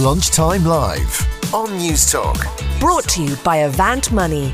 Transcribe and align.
Lunchtime 0.00 0.64
Live 0.64 1.52
on 1.52 1.68
Newstalk. 1.78 2.80
Brought 2.80 3.06
to 3.10 3.22
you 3.22 3.36
by 3.44 3.56
Avant 3.56 4.10
Money. 4.10 4.50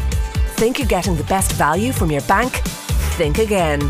Think 0.56 0.80
you're 0.80 0.88
getting 0.88 1.14
the 1.14 1.22
best 1.24 1.52
value 1.52 1.92
from 1.92 2.10
your 2.10 2.22
bank? 2.22 2.52
Think 3.14 3.38
again 3.38 3.80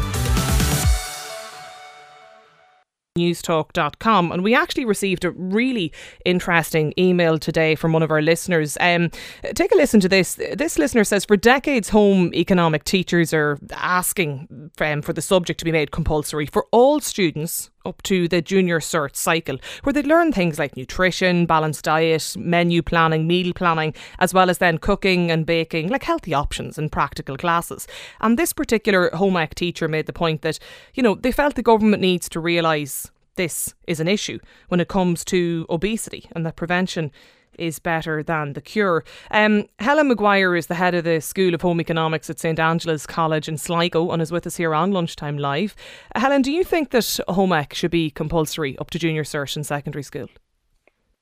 newstalk.com. 3.17 4.31
And 4.31 4.45
we 4.45 4.55
actually 4.55 4.85
received 4.85 5.25
a 5.25 5.31
really 5.33 5.93
interesting 6.25 6.93
email 6.99 7.39
today 7.39 7.75
from 7.75 7.93
one 7.93 8.03
of 8.03 8.11
our 8.11 8.23
listeners. 8.23 8.77
Um, 8.81 9.11
take 9.55 9.73
a 9.73 9.77
listen 9.77 10.01
to 10.01 10.09
this. 10.09 10.35
This 10.35 10.79
listener 10.79 11.05
says 11.05 11.25
For 11.25 11.37
decades, 11.37 11.89
home 11.89 12.33
economic 12.35 12.85
teachers 12.85 13.33
are 13.33 13.59
asking 13.73 14.71
um, 14.81 15.03
for 15.03 15.13
the 15.13 15.23
subject 15.23 15.59
to 15.61 15.65
be 15.65 15.73
made 15.73 15.91
compulsory 15.91 16.47
for 16.47 16.67
all 16.71 17.01
students 17.01 17.71
up 17.87 18.03
to 18.03 18.29
the 18.29 18.43
junior 18.43 18.81
cert 18.81 19.17
cycle, 19.17 19.59
where 19.83 19.93
they 19.93 20.03
learn 20.03 20.33
things 20.33 20.59
like 20.59 20.77
nutrition, 20.77 21.47
balanced 21.47 21.85
diet, 21.85 22.35
menu 22.39 22.83
planning, 22.83 23.27
meal 23.27 23.53
planning, 23.53 23.95
as 24.19 24.35
well 24.35 24.51
as 24.51 24.59
then 24.59 24.79
cooking 24.79 25.31
and 25.31 25.47
baking, 25.47 25.89
like 25.89 26.03
healthy 26.03 26.35
options 26.35 26.79
in 26.79 26.91
practical 26.91 27.37
classes. 27.37 27.87
And 28.21 28.39
this 28.39 28.53
particular 28.53 29.11
home 29.15 29.37
ec 29.37 29.55
teacher 29.55 29.89
made 29.89 30.07
the 30.07 30.13
point 30.13 30.43
that, 30.43 30.59
you 30.95 31.03
know, 31.03 31.15
they 31.15 31.33
felt 31.33 31.55
the 31.55 31.63
government 31.63 32.03
needs 32.03 32.29
to 32.31 32.41
realise 32.41 33.11
this 33.37 33.75
is 33.87 34.01
an 34.01 34.09
issue 34.09 34.39
when 34.69 34.81
it 34.81 34.89
comes 34.89 35.25
to 35.27 35.67
obesity 35.71 36.29
and 36.33 36.45
that 36.45 36.57
prevention 36.57 37.13
is 37.59 37.79
better 37.79 38.23
than 38.23 38.53
the 38.53 38.61
cure. 38.61 39.05
Um, 39.31 39.67
Helen 39.79 40.09
Maguire 40.09 40.55
is 40.57 40.67
the 40.67 40.75
head 40.75 40.95
of 40.95 41.05
the 41.05 41.21
School 41.21 41.55
of 41.55 41.63
Home 41.63 41.81
Economics 41.81 42.31
at 42.31 42.39
St 42.39 42.59
Angela's 42.59 43.07
College 43.07 43.49
in 43.49 43.59
Sligo 43.59 44.11
and 44.11 44.23
is 44.23 44.33
with 44.33 44.47
us 44.47 44.57
here 44.57 44.75
on 44.75 44.93
Lunchtime 44.93 45.39
Live. 45.39 45.75
Helen, 46.15 46.43
do 46.43 46.53
you 46.53 46.65
think 46.65 46.91
that 46.91 47.19
home 47.29 47.53
ec 47.53 47.75
should 47.75 47.91
be 47.91 48.11
compulsory 48.11 48.77
up 48.79 48.91
to 48.91 48.99
junior 48.99 49.25
cert 49.25 49.57
in 49.57 49.65
secondary 49.65 50.03
school? 50.03 50.29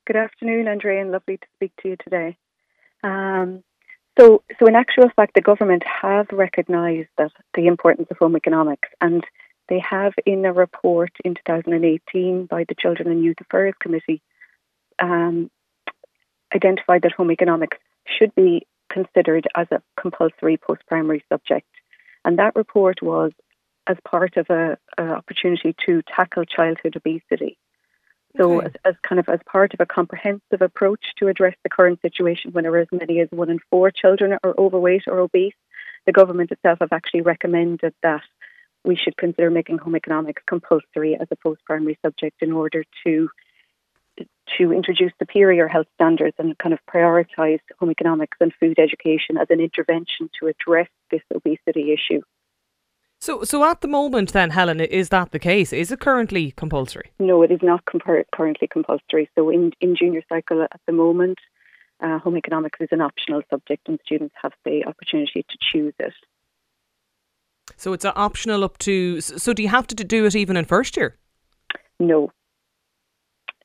Good 0.07 0.17
afternoon, 0.17 0.69
Andrea, 0.69 1.01
and 1.01 1.13
lovely 1.13 1.39
to 1.39 1.47
speak 1.55 1.73
to 1.83 1.89
you 1.89 1.97
today. 1.97 2.37
Um, 3.03 3.63
so, 4.19 4.43
so 4.59 4.67
in 4.67 4.75
actual 4.75 5.11
fact, 5.17 5.35
the 5.35 5.41
government 5.41 5.83
have 6.03 6.27
recognised 6.31 7.09
that 7.19 7.33
the 7.55 7.67
importance 7.67 8.09
of 8.11 8.19
home 8.19 8.37
economics, 8.37 8.89
and 9.01 9.25
they 9.69 9.81
have 9.81 10.13
in 10.27 10.45
a 10.45 10.53
report 10.53 11.13
in 11.25 11.35
2018 11.35 12.47
by 12.47 12.65
the 12.69 12.75
Children 12.75 13.09
and 13.11 13.25
Youth 13.25 13.41
Affairs 13.41 13.75
Committee 13.81 14.23
um, 15.01 15.51
identified 16.55 17.03
that 17.03 17.13
home 17.13 17.31
economics 17.31 17.79
should 18.07 18.35
be 18.35 18.67
considered 18.91 19.47
as 19.55 19.67
a 19.71 19.83
compulsory 20.01 20.57
post 20.57 20.83
primary 20.87 21.25
subject. 21.29 21.67
And 22.25 22.39
that 22.39 22.57
report 22.57 23.03
was 23.03 23.33
as 23.87 23.97
part 24.05 24.37
of 24.37 24.49
a, 24.51 24.79
a 24.97 25.03
opportunity 25.03 25.75
to 25.87 26.03
tackle 26.03 26.45
childhood 26.45 26.97
obesity. 26.97 27.59
So, 28.37 28.59
okay. 28.59 28.67
as, 28.67 28.73
as, 28.85 28.95
kind 29.03 29.21
of 29.21 29.29
as 29.29 29.41
part 29.47 29.75
of 29.75 29.81
a 29.81 29.87
comprehensive 29.87 30.61
approach 30.61 31.05
to 31.19 31.29
address 31.29 31.55
the 31.63 31.69
current 31.69 32.01
situation, 32.03 32.53
when 32.53 32.65
there 32.65 32.75
are 32.75 32.79
as 32.79 32.89
many 32.91 33.21
as 33.21 33.29
one 33.31 33.51
in 33.51 33.61
four 33.71 33.91
children 33.91 34.37
are 34.43 34.55
overweight 34.59 35.05
or 35.07 35.21
obese, 35.21 35.55
the 36.07 36.13
government 36.13 36.51
itself 36.51 36.79
have 36.81 36.93
actually 36.93 37.21
recommended 37.21 37.95
that 38.03 38.23
we 38.85 38.97
should 38.97 39.17
consider 39.17 39.51
making 39.51 39.79
home 39.79 39.97
economics 39.97 40.43
compulsory 40.47 41.17
as 41.19 41.29
a 41.31 41.37
post 41.37 41.65
primary 41.65 41.99
subject 42.05 42.43
in 42.43 42.53
order 42.53 42.85
to 43.07 43.29
to 44.59 44.73
introduce 44.73 45.13
superior 45.19 45.69
health 45.69 45.87
standards 45.95 46.35
and 46.39 46.57
kind 46.59 46.73
of 46.73 46.81
prioritise 46.93 47.61
home 47.79 47.91
economics 47.91 48.37
and 48.41 48.53
food 48.61 48.79
education 48.79 49.37
as 49.37 49.47
an 49.51 49.61
intervention 49.61 50.31
to 50.39 50.47
address 50.47 50.89
this 51.11 51.23
obesity 51.35 51.93
issue. 51.93 52.21
So, 53.21 53.43
so 53.43 53.65
at 53.65 53.81
the 53.81 53.89
moment, 53.89 54.33
then, 54.33 54.51
Helen, 54.51 54.81
is 54.81 55.09
that 55.09 55.31
the 55.33 55.39
case? 55.39 55.73
Is 55.73 55.91
it 55.91 56.01
currently 56.01 56.51
compulsory? 56.51 57.11
No, 57.19 57.43
it 57.43 57.51
is 57.51 57.61
not 57.63 57.83
currently 57.87 58.69
compulsory. 58.69 59.31
So, 59.35 59.49
in 59.49 59.73
in 59.81 59.97
junior 59.97 60.23
cycle 60.29 60.63
at 60.63 60.81
the 60.87 60.93
moment, 60.93 61.39
uh, 62.01 62.19
home 62.19 62.37
economics 62.37 62.81
is 62.81 62.89
an 62.91 63.01
optional 63.01 63.41
subject, 63.49 63.89
and 63.89 63.99
students 64.05 64.35
have 64.43 64.53
the 64.67 64.85
opportunity 64.85 65.43
to 65.49 65.57
choose 65.73 65.95
it. 65.99 66.13
So, 67.79 67.95
it's 67.95 68.05
optional 68.05 68.63
up 68.63 68.77
to. 68.79 69.23
So, 69.23 69.55
do 69.55 69.63
you 69.63 69.71
have 69.71 69.87
to 69.87 69.95
do 69.95 70.27
it 70.27 70.37
even 70.37 70.59
in 70.59 70.67
first 70.67 70.95
year? 70.95 71.17
No, 71.99 72.31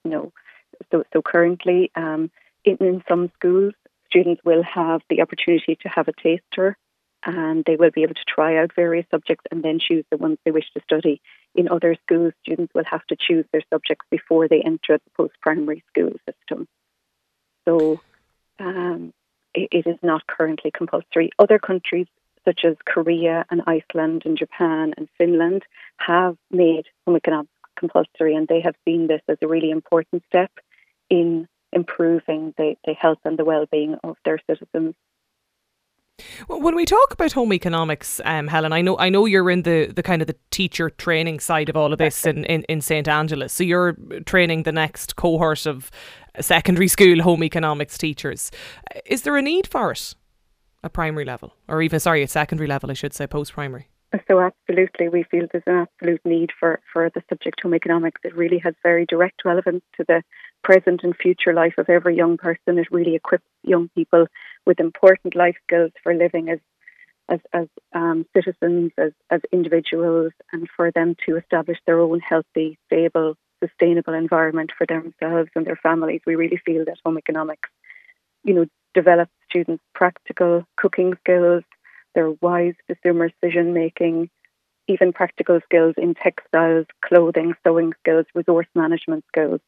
no. 0.05 0.31
So, 0.91 1.03
so 1.13 1.21
currently, 1.21 1.91
um, 1.95 2.31
in, 2.63 2.77
in 2.77 3.03
some 3.07 3.31
schools, 3.35 3.73
students 4.07 4.41
will 4.43 4.63
have 4.63 5.01
the 5.09 5.21
opportunity 5.21 5.77
to 5.81 5.89
have 5.89 6.07
a 6.07 6.13
taster 6.13 6.77
and 7.23 7.65
they 7.65 7.75
will 7.75 7.91
be 7.91 8.03
able 8.03 8.15
to 8.15 8.25
try 8.27 8.57
out 8.57 8.71
various 8.73 9.05
subjects 9.11 9.43
and 9.51 9.61
then 9.61 9.79
choose 9.79 10.05
the 10.09 10.17
ones 10.17 10.37
they 10.45 10.51
wish 10.51 10.71
to 10.73 10.81
study. 10.83 11.21
In 11.53 11.67
other 11.67 11.95
schools, 12.05 12.33
students 12.41 12.73
will 12.73 12.85
have 12.85 13.05
to 13.07 13.17
choose 13.19 13.45
their 13.51 13.63
subjects 13.71 14.05
before 14.09 14.47
they 14.47 14.61
enter 14.61 14.97
the 14.97 15.11
post 15.17 15.33
primary 15.41 15.83
school 15.89 16.13
system. 16.25 16.67
So 17.67 17.99
um, 18.59 19.13
it, 19.53 19.69
it 19.71 19.87
is 19.87 19.97
not 20.01 20.27
currently 20.27 20.71
compulsory. 20.71 21.31
Other 21.37 21.59
countries, 21.59 22.07
such 22.45 22.63
as 22.63 22.77
Korea 22.85 23.45
and 23.51 23.63
Iceland 23.67 24.23
and 24.25 24.37
Japan 24.37 24.93
and 24.97 25.09
Finland, 25.17 25.63
have 25.97 26.37
made 26.49 26.85
home 27.05 27.17
economics 27.17 27.51
compulsory, 27.77 28.35
and 28.35 28.47
they 28.47 28.61
have 28.61 28.75
seen 28.85 29.07
this 29.07 29.21
as 29.27 29.37
a 29.41 29.47
really 29.47 29.71
important 29.71 30.23
step 30.27 30.51
in 31.09 31.47
improving 31.71 32.53
the, 32.57 32.75
the 32.85 32.93
health 32.93 33.19
and 33.25 33.37
the 33.37 33.45
well-being 33.45 33.95
of 34.03 34.15
their 34.25 34.39
citizens. 34.49 34.95
When 36.47 36.75
we 36.75 36.85
talk 36.85 37.13
about 37.13 37.31
home 37.31 37.53
economics, 37.53 38.19
um, 38.25 38.47
Helen, 38.47 38.73
I 38.73 38.81
know 38.81 38.97
I 38.97 39.09
know 39.09 39.25
you're 39.25 39.49
in 39.49 39.61
the, 39.61 39.85
the 39.85 40.03
kind 40.03 40.21
of 40.21 40.27
the 40.27 40.35
teacher 40.51 40.89
training 40.89 41.39
side 41.39 41.69
of 41.69 41.77
all 41.77 41.93
of 41.93 41.97
this 41.97 42.25
in, 42.25 42.43
in, 42.45 42.63
in 42.63 42.81
St 42.81 43.07
Angela's. 43.07 43.53
So 43.53 43.63
you're 43.63 43.93
training 44.25 44.63
the 44.63 44.73
next 44.73 45.15
cohort 45.15 45.65
of 45.65 45.89
secondary 46.41 46.89
school 46.89 47.21
home 47.21 47.43
economics 47.43 47.97
teachers. 47.97 48.51
Is 49.05 49.21
there 49.21 49.37
a 49.37 49.41
need 49.41 49.67
for 49.67 49.91
it 49.91 50.15
at 50.83 50.91
primary 50.91 51.23
level, 51.25 51.53
or 51.69 51.81
even 51.81 51.99
sorry, 52.01 52.21
at 52.23 52.29
secondary 52.29 52.67
level, 52.67 52.91
I 52.91 52.95
should 52.95 53.13
say, 53.13 53.25
post 53.25 53.53
primary? 53.53 53.87
So 54.27 54.39
absolutely, 54.39 55.07
we 55.07 55.23
feel 55.23 55.45
there's 55.51 55.63
an 55.67 55.87
absolute 55.87 56.21
need 56.25 56.49
for, 56.59 56.81
for 56.91 57.11
the 57.13 57.21
subject 57.29 57.61
home 57.61 57.75
economics. 57.75 58.21
It 58.23 58.35
really 58.35 58.57
has 58.59 58.73
very 58.81 59.05
direct 59.05 59.45
relevance 59.45 59.83
to 59.97 60.05
the 60.07 60.23
present 60.63 61.01
and 61.03 61.15
future 61.15 61.53
life 61.53 61.75
of 61.77 61.89
every 61.89 62.15
young 62.17 62.37
person. 62.37 62.79
It 62.79 62.87
really 62.91 63.13
equips 63.13 63.45
young 63.63 63.89
people 63.89 64.25
with 64.65 64.79
important 64.79 65.35
life 65.35 65.57
skills 65.63 65.91
for 66.03 66.13
living 66.13 66.49
as 66.49 66.59
as, 67.29 67.39
as 67.53 67.67
um, 67.93 68.25
citizens, 68.35 68.91
as, 68.97 69.11
as 69.29 69.41
individuals, 69.51 70.31
and 70.51 70.67
for 70.75 70.91
them 70.91 71.15
to 71.27 71.37
establish 71.37 71.77
their 71.85 71.99
own 71.99 72.19
healthy, 72.19 72.79
stable, 72.87 73.35
sustainable 73.63 74.15
environment 74.15 74.71
for 74.75 74.87
themselves 74.87 75.51
and 75.55 75.67
their 75.67 75.75
families. 75.75 76.21
We 76.25 76.35
really 76.35 76.59
feel 76.65 76.85
that 76.85 76.97
home 77.05 77.19
economics, 77.19 77.69
you 78.43 78.55
know, 78.55 78.65
develops 78.95 79.31
students' 79.47 79.83
practical 79.93 80.65
cooking 80.75 81.13
skills, 81.19 81.63
their 82.15 82.31
wise 82.41 82.75
consumer 82.87 83.29
decision 83.29 83.73
making, 83.73 84.29
even 84.87 85.13
practical 85.13 85.59
skills 85.65 85.95
in 85.97 86.15
textiles, 86.15 86.85
clothing, 87.01 87.53
sewing 87.63 87.93
skills, 87.99 88.25
resource 88.33 88.67
management 88.75 89.23
skills, 89.27 89.61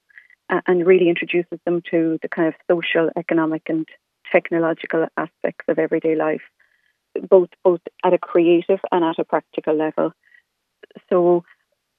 uh, 0.50 0.62
and 0.68 0.86
really 0.86 1.10
introduces 1.10 1.60
them 1.66 1.82
to 1.92 2.18
the 2.22 2.28
kind 2.28 2.48
of 2.48 2.56
social, 2.70 3.10
economic, 3.16 3.64
and 3.68 3.88
technological 4.32 5.08
aspects 5.18 5.66
of 5.68 5.78
everyday 5.78 6.16
life, 6.16 6.42
both 7.30 7.50
both 7.64 7.82
at 8.04 8.14
a 8.14 8.18
creative 8.18 8.80
and 8.92 9.04
at 9.04 9.20
a 9.20 9.26
practical 9.26 9.76
level. 9.76 10.14
So 11.10 11.44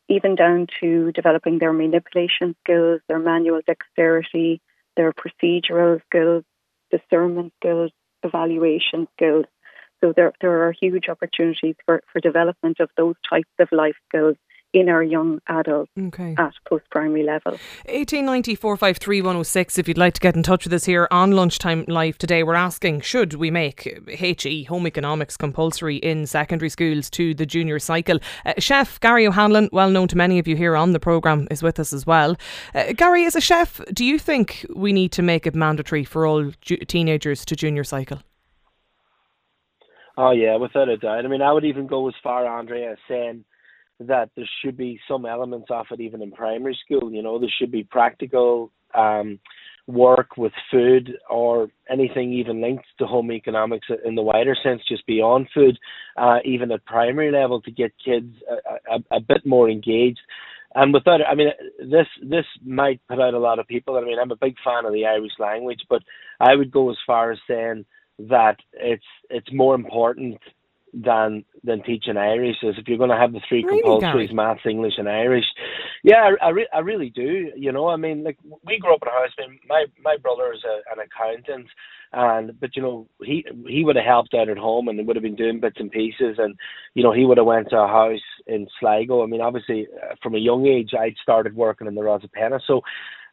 even 0.09 0.35
down 0.35 0.67
to 0.81 1.13
developing 1.13 1.59
their 1.59 1.73
manipulation 1.73 2.57
skills, 2.65 3.01
their 3.09 3.19
manual 3.19 3.61
dexterity, 3.67 4.61
their 4.97 5.13
procedural 5.13 6.01
skills, 6.07 6.45
discernment 6.91 7.53
skills, 7.61 7.91
evaluation 8.23 9.09
skills, 9.17 9.47
so 10.03 10.13
there, 10.15 10.33
there 10.41 10.67
are 10.67 10.73
huge 10.73 11.09
opportunities 11.09 11.77
for, 11.87 12.03
for 12.13 12.21
development 12.21 12.81
of 12.81 12.91
those 12.97 13.15
types 13.29 13.49
of 13.59 13.69
life 13.73 13.97
skills 14.09 14.37
in 14.73 14.89
our 14.89 15.03
young 15.03 15.39
adults 15.49 15.91
okay. 15.99 16.35
at 16.39 16.53
post 16.67 16.85
primary 16.91 17.23
level. 17.23 17.53
1890 17.85 18.55
453 18.55 19.81
if 19.81 19.89
you'd 19.89 19.99
like 19.99 20.15
to 20.15 20.21
get 20.21 20.35
in 20.35 20.43
touch 20.43 20.65
with 20.65 20.73
us 20.73 20.85
here 20.85 21.07
on 21.11 21.33
Lunchtime 21.33 21.85
Live 21.89 22.17
today. 22.19 22.43
We're 22.43 22.55
asking 22.55 23.03
should 23.03 23.35
we 23.35 23.51
make 23.51 24.01
HE, 24.09 24.65
home 24.65 24.87
economics, 24.87 25.37
compulsory 25.37 25.97
in 25.97 26.27
secondary 26.27 26.71
schools 26.71 27.11
to 27.11 27.35
the 27.35 27.45
junior 27.45 27.79
cycle? 27.79 28.19
Uh, 28.47 28.55
chef 28.59 28.99
Gary 29.01 29.27
O'Hanlon, 29.27 29.69
well 29.73 29.91
known 29.91 30.09
to 30.09 30.17
many 30.17 30.39
of 30.39 30.49
you 30.49 30.57
here 30.57 30.75
on 30.75 30.93
the 30.93 31.01
programme, 31.01 31.47
is 31.51 31.63
with 31.63 31.79
us 31.79 31.93
as 31.93 32.07
well. 32.07 32.37
Uh, 32.75 32.93
Gary, 32.95 33.27
as 33.27 33.37
a 33.37 33.41
chef, 33.41 33.81
do 33.93 34.05
you 34.05 34.19
think 34.19 34.65
we 34.75 34.93
need 34.93 35.13
to 35.13 35.23
make 35.23 35.47
it 35.47 35.55
mandatory 35.55 36.05
for 36.05 36.25
all 36.25 36.51
ju- 36.63 36.79
teenagers 36.79 37.45
to 37.45 37.55
junior 37.55 37.85
cycle? 37.85 38.23
Oh 40.17 40.33
yeah, 40.33 40.57
without 40.57 40.89
a 40.89 40.97
doubt. 40.97 41.25
I 41.25 41.29
mean, 41.29 41.43
I 41.43 41.53
would 41.53 41.65
even 41.65 41.87
go 41.87 42.09
as 42.09 42.15
far, 42.23 42.47
Andrea, 42.47 42.93
as 42.93 42.99
saying 43.09 43.45
that 44.01 44.31
there 44.37 44.49
should 44.63 44.77
be 44.77 45.01
some 45.09 45.25
elements 45.27 45.69
of 45.71 45.87
it 45.91 46.01
even 46.01 46.23
in 46.23 46.33
primary 46.33 46.79
school. 46.85 47.11
You 47.13 47.23
know, 47.23 47.39
there 47.39 47.53
should 47.59 47.71
be 47.71 47.85
practical 47.85 48.71
um, 48.95 49.39
work 49.87 50.37
with 50.37 50.53
food 50.71 51.13
or 51.31 51.69
anything 51.91 52.33
even 52.33 52.61
linked 52.61 52.85
to 52.99 53.07
home 53.07 53.33
economics 53.33 53.87
in 54.05 54.15
the 54.15 54.23
wider 54.23 54.57
sense, 54.63 54.83
just 54.89 55.07
beyond 55.07 55.49
food, 55.55 55.79
uh, 56.17 56.39
even 56.45 56.71
at 56.73 56.85
primary 56.85 57.31
level, 57.33 57.61
to 57.63 57.71
get 57.71 57.93
kids 58.05 58.35
a, 58.51 58.95
a, 58.97 59.17
a 59.17 59.21
bit 59.21 59.45
more 59.47 59.69
engaged. 59.71 60.21
and 60.75 60.93
without 60.93 61.21
I 61.27 61.35
mean, 61.35 61.49
this 61.79 62.07
this 62.23 62.45
might 62.65 63.01
put 63.09 63.21
out 63.21 63.35
a 63.35 63.39
lot 63.39 63.59
of 63.59 63.67
people. 63.67 63.97
I 63.97 64.03
mean, 64.03 64.19
I'm 64.21 64.31
a 64.31 64.37
big 64.37 64.57
fan 64.65 64.85
of 64.85 64.93
the 64.93 65.07
Irish 65.07 65.33
language, 65.39 65.81
but 65.89 66.03
I 66.41 66.55
would 66.55 66.71
go 66.71 66.91
as 66.91 66.97
far 67.07 67.33
as 67.33 67.39
saying 67.49 67.85
that 68.29 68.57
it's 68.75 69.05
it's 69.31 69.53
more 69.53 69.75
important 69.75 70.39
than 70.95 71.45
than 71.65 71.83
teaching 71.83 72.17
Irish 72.17 72.57
is 72.63 72.75
if 72.79 72.87
you're 72.87 72.99
going 72.99 73.11
to 73.11 73.17
have 73.17 73.33
the 73.33 73.41
three 73.49 73.65
really, 73.65 73.83
compulsories, 73.83 74.27
Gary? 74.27 74.35
maths, 74.35 74.61
English, 74.69 74.95
and 74.99 75.09
Irish. 75.09 75.45
Yeah, 76.03 76.31
I, 76.41 76.47
I, 76.47 76.49
re- 76.51 76.69
I 76.75 76.81
really 76.81 77.09
do. 77.09 77.51
You 77.57 77.73
know, 77.73 77.89
I 77.89 77.97
mean, 77.97 78.25
like 78.25 78.37
we 78.65 78.79
grew 78.79 78.95
up 78.95 79.03
in 79.03 79.09
a 79.09 79.11
house. 79.11 79.31
I 79.39 79.49
mean, 79.49 79.61
my 79.69 79.87
my 80.05 80.17
brother 80.21 80.53
is 80.53 80.63
a, 80.65 80.93
an 80.93 80.99
accountant, 80.99 81.69
and 82.13 82.61
but 82.61 82.77
you 82.77 82.83
know 82.83 83.09
he 83.23 83.45
he 83.67 83.85
would 83.85 83.97
have 83.97 84.05
helped 84.05 84.35
out 84.35 84.51
at 84.51 84.59
home 84.59 84.89
and 84.89 85.07
would 85.07 85.17
have 85.17 85.23
been 85.23 85.37
doing 85.37 85.61
bits 85.61 85.77
and 85.79 85.91
pieces, 85.91 86.37
and 86.39 86.57
you 86.95 87.03
know 87.03 87.13
he 87.13 87.25
would 87.25 87.39
have 87.39 87.47
went 87.47 87.71
to 87.71 87.79
a 87.79 87.89
house 87.89 88.21
in 88.47 88.67
Sligo. 88.79 89.23
I 89.23 89.27
mean, 89.27 89.41
obviously 89.41 89.87
uh, 90.03 90.15
from 90.23 90.35
a 90.35 90.39
young 90.39 90.67
age 90.67 90.91
I'd 90.99 91.17
started 91.23 91.57
working 91.57 91.87
in 91.87 91.95
the 91.95 92.03
Rosapenna, 92.03 92.61
so 92.67 92.83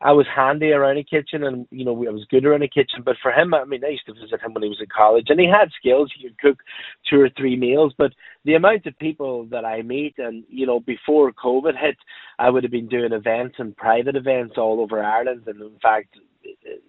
I 0.01 0.13
was 0.13 0.25
handy 0.34 0.72
around 0.72 0.96
the 0.96 1.04
kitchen 1.04 1.44
and, 1.44 1.68
you 1.72 1.84
know, 1.84 1.92
I 1.92 2.12
was 2.12 2.25
good 2.30 2.46
around 2.46 2.62
the 2.62 2.69
kitchen. 2.69 3.01
But 3.04 3.18
for 3.22 3.31
him, 3.31 3.54
I 3.54 3.66
mean, 3.66 3.84
I 3.84 3.90
used 3.90 4.06
to 4.06 4.13
visit 4.13 4.42
him 4.42 4.54
when 4.54 4.63
he 4.63 4.69
was 4.69 4.80
in 4.80 4.88
college 4.96 5.25
and 5.30 5.40
he 5.40 5.48
had 5.48 5.72
skills. 5.78 6.12
He 6.16 6.24
could 6.24 6.40
cook 6.40 6.60
two 7.10 7.19
or 7.19 7.30
three 7.38 7.57
meals. 7.57 7.94
But 7.98 8.13
the 8.46 8.54
amount 8.54 8.86
of 8.86 8.98
people 8.98 9.46
that 9.51 9.66
I 9.66 9.81
meet 9.81 10.16
and, 10.18 10.46
you 10.50 10.66
know, 10.66 10.80
before 10.80 11.34
COVID 11.34 11.78
hit, 11.78 11.98
I 12.38 12.50
would 12.50 12.63
have 12.63 12.72
been 12.72 12.88
doing 12.88 13.12
events 13.12 13.56
and 13.60 13.75
private 13.75 14.16
events 14.16 14.56
all 14.57 14.80
over 14.80 15.04
Ireland 15.04 15.44
and, 15.48 15.62
in 15.62 15.80
fact, 15.81 16.16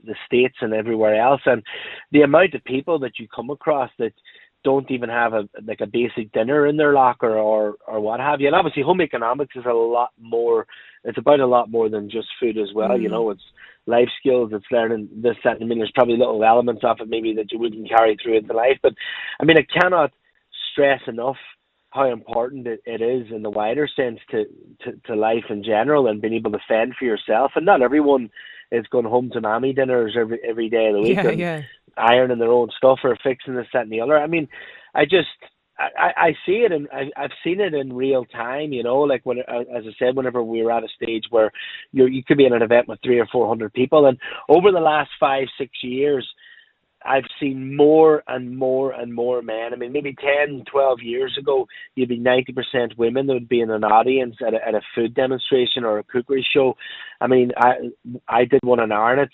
the 0.05 0.15
States 0.27 0.57
and 0.61 0.73
everywhere 0.73 1.21
else. 1.21 1.43
And 1.47 1.65
the 2.13 2.23
amount 2.23 2.55
of 2.55 2.63
people 2.65 3.01
that 3.01 3.19
you 3.19 3.27
come 3.35 3.51
across 3.51 3.91
that, 3.99 4.13
don't 4.63 4.91
even 4.91 5.09
have 5.09 5.33
a 5.33 5.49
like 5.65 5.81
a 5.81 5.87
basic 5.87 6.33
dinner 6.33 6.67
in 6.67 6.77
their 6.77 6.93
locker 6.93 7.39
or 7.39 7.77
or 7.87 8.01
what 8.01 8.21
have 8.21 8.41
you. 8.41 8.47
And 8.47 8.57
obviously, 8.57 8.83
home 8.83 9.01
economics 9.01 9.57
is 9.57 9.65
a 9.67 9.73
lot 9.73 10.11
more. 10.21 10.67
It's 11.05 11.19
about 11.19 11.41
a 11.41 11.47
lot 11.47 11.71
more 11.71 11.89
than 11.89 12.11
just 12.11 12.29
food 12.39 12.59
as 12.59 12.69
well. 12.75 12.91
Mm. 12.91 13.03
You 13.03 13.09
know, 13.09 13.31
it's 13.31 13.43
life 13.87 14.09
skills. 14.19 14.51
It's 14.53 14.67
learning 14.71 15.09
this. 15.13 15.37
That, 15.45 15.59
I 15.61 15.65
mean, 15.65 15.79
there's 15.79 15.93
probably 15.95 16.17
little 16.17 16.45
elements 16.45 16.83
of 16.85 17.01
it 17.01 17.09
maybe 17.09 17.35
that 17.35 17.53
you 17.53 17.59
wouldn't 17.59 17.89
carry 17.89 18.17
through 18.17 18.39
into 18.39 18.53
life. 18.53 18.79
But 18.83 18.95
I 19.41 19.45
mean, 19.45 19.57
I 19.59 19.81
cannot 19.81 20.13
stress 20.73 21.01
enough 21.07 21.37
how 21.91 22.11
important 22.11 22.67
it, 22.67 22.81
it 22.87 23.03
is 23.03 23.33
in 23.35 23.43
the 23.43 23.51
wider 23.51 23.89
sense 23.97 24.21
to, 24.31 24.45
to 24.85 24.93
to 25.07 25.15
life 25.15 25.45
in 25.49 25.65
general 25.65 26.07
and 26.07 26.21
being 26.21 26.35
able 26.35 26.53
to 26.53 26.59
fend 26.69 26.95
for 26.99 27.05
yourself. 27.05 27.53
And 27.57 27.67
not 27.67 27.83
everyone 27.83 28.31
is 28.71 28.87
going 28.87 29.07
home 29.07 29.31
to 29.33 29.41
mommy 29.41 29.73
dinners 29.73 30.17
every 30.19 30.39
every 30.47 30.69
day 30.69 30.89
of 30.89 30.95
the 30.95 31.01
week. 31.01 31.17
Yeah, 31.17 31.31
yeah 31.31 31.63
ironing 31.97 32.39
their 32.39 32.53
own 32.53 32.69
stuff 32.77 32.99
or 33.05 33.17
fixing 33.23 33.55
this, 33.55 33.67
that, 33.73 33.83
and 33.83 33.93
the 33.93 34.01
other. 34.01 34.19
I 34.19 34.27
mean, 34.27 34.49
I 34.95 35.05
just 35.05 35.29
I, 35.79 36.13
I 36.17 36.31
see 36.45 36.65
it 36.65 36.73
and 36.73 36.89
I've 37.17 37.31
seen 37.43 37.61
it 37.61 37.75
in 37.75 37.93
real 37.93 38.25
time. 38.27 38.73
You 38.73 38.83
know, 38.83 38.99
like 38.99 39.25
when 39.25 39.39
as 39.39 39.45
I 39.49 39.93
said, 39.99 40.17
whenever 40.17 40.43
we 40.43 40.63
were 40.63 40.73
at 40.73 40.85
a 40.85 40.89
stage 40.89 41.25
where 41.31 41.51
you 41.93 42.07
you 42.07 42.23
could 42.25 42.37
be 42.37 42.47
in 42.47 42.53
an 42.53 42.63
event 42.63 42.89
with 42.89 42.99
three 43.03 43.19
or 43.19 43.27
four 43.27 43.49
hundred 43.49 43.73
people, 43.73 44.07
and 44.07 44.19
over 44.49 44.71
the 44.73 44.81
last 44.81 45.11
five 45.19 45.47
six 45.59 45.71
years. 45.83 46.29
I've 47.03 47.25
seen 47.41 47.77
more 47.77 48.23
and 48.29 48.55
more 48.55 48.93
and 48.93 49.15
more 49.15 49.41
men. 49.41 49.73
I 49.73 49.77
mean, 49.77 49.91
maybe 49.91 50.15
10, 50.15 50.65
12 50.71 50.99
years 51.01 51.35
ago, 51.39 51.67
you'd 51.95 52.11
be 52.11 52.19
90% 52.19 52.99
women 52.99 53.27
that 53.27 53.33
would 53.33 53.49
be 53.49 53.63
in 53.63 53.71
an 53.71 53.85
audience 53.85 54.37
at 54.47 54.53
a, 54.53 54.59
at 54.69 54.75
a 54.75 54.83
food 54.95 55.15
demonstration 55.15 55.85
or 55.85 55.99
a 55.99 56.05
cookery 56.05 56.47
show. 56.53 56.77
I 57.19 57.27
mean, 57.27 57.53
I 57.57 57.73
I 58.29 58.45
did 58.45 58.61
one 58.65 58.81
in 58.81 58.93
Arnott's 58.93 59.33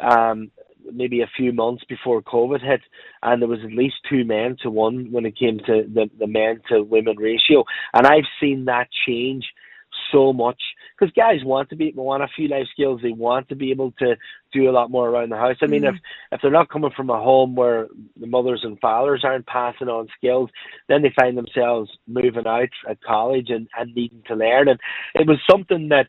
um, 0.00 0.50
maybe 0.92 1.20
a 1.20 1.30
few 1.36 1.52
months 1.52 1.84
before 1.88 2.22
COVID 2.22 2.60
hit, 2.64 2.80
and 3.22 3.40
there 3.40 3.48
was 3.48 3.60
at 3.64 3.72
least 3.72 3.96
two 4.08 4.24
men 4.24 4.56
to 4.62 4.70
one 4.70 5.10
when 5.10 5.26
it 5.26 5.38
came 5.38 5.58
to 5.60 5.84
the 5.92 6.10
the 6.18 6.26
men 6.26 6.60
to 6.68 6.82
women 6.82 7.16
ratio, 7.16 7.64
and 7.92 8.06
I've 8.06 8.24
seen 8.40 8.66
that 8.66 8.88
change 9.06 9.44
so 10.12 10.32
much 10.32 10.60
because 10.98 11.12
guys 11.14 11.44
want 11.44 11.70
to 11.70 11.76
be 11.76 11.92
want 11.94 12.22
a 12.22 12.28
few 12.34 12.48
life 12.48 12.66
skills. 12.72 13.00
They 13.02 13.12
want 13.12 13.48
to 13.48 13.56
be 13.56 13.70
able 13.70 13.92
to 13.98 14.16
do 14.52 14.68
a 14.68 14.72
lot 14.72 14.90
more 14.90 15.08
around 15.08 15.30
the 15.30 15.36
house. 15.36 15.56
I 15.62 15.66
mean, 15.66 15.82
mm. 15.82 15.90
if 15.90 15.96
if 16.32 16.40
they're 16.40 16.50
not 16.50 16.68
coming 16.68 16.90
from 16.96 17.10
a 17.10 17.20
home 17.20 17.54
where 17.54 17.88
the 18.18 18.26
mothers 18.26 18.60
and 18.62 18.78
fathers 18.80 19.22
aren't 19.24 19.46
passing 19.46 19.88
on 19.88 20.08
skills, 20.16 20.50
then 20.88 21.02
they 21.02 21.12
find 21.18 21.36
themselves 21.36 21.90
moving 22.06 22.46
out 22.46 22.68
at 22.88 23.02
college 23.02 23.50
and 23.50 23.68
and 23.78 23.94
needing 23.94 24.22
to 24.28 24.34
learn. 24.34 24.68
And 24.68 24.80
it 25.14 25.26
was 25.26 25.38
something 25.50 25.88
that 25.88 26.06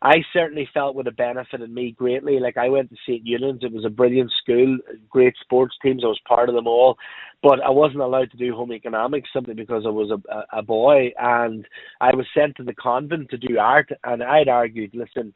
I 0.00 0.22
certainly 0.32 0.68
felt 0.72 0.94
would 0.94 1.06
have 1.06 1.16
benefited 1.16 1.70
me 1.70 1.92
greatly. 1.92 2.38
Like 2.38 2.56
I 2.56 2.68
went 2.68 2.90
to 2.90 2.96
St. 3.06 3.24
Eunan's, 3.26 3.64
it 3.64 3.72
was 3.72 3.84
a 3.84 3.90
brilliant 3.90 4.30
school, 4.42 4.78
great 5.08 5.34
sports 5.40 5.76
teams. 5.82 6.02
I 6.04 6.08
was 6.08 6.20
part 6.26 6.48
of 6.48 6.54
them 6.54 6.68
all, 6.68 6.96
but 7.42 7.60
I 7.60 7.70
wasn't 7.70 8.02
allowed 8.02 8.30
to 8.30 8.36
do 8.36 8.54
home 8.54 8.72
economics 8.72 9.30
simply 9.32 9.54
because 9.54 9.84
I 9.86 9.90
was 9.90 10.10
a, 10.10 10.58
a 10.58 10.62
boy, 10.62 11.12
and 11.18 11.66
I 12.00 12.14
was 12.14 12.26
sent 12.32 12.56
to 12.56 12.62
the 12.62 12.74
convent 12.74 13.30
to 13.30 13.38
do 13.38 13.58
art. 13.58 13.90
And 14.04 14.22
I'd 14.22 14.48
argued, 14.48 14.94
listen, 14.94 15.34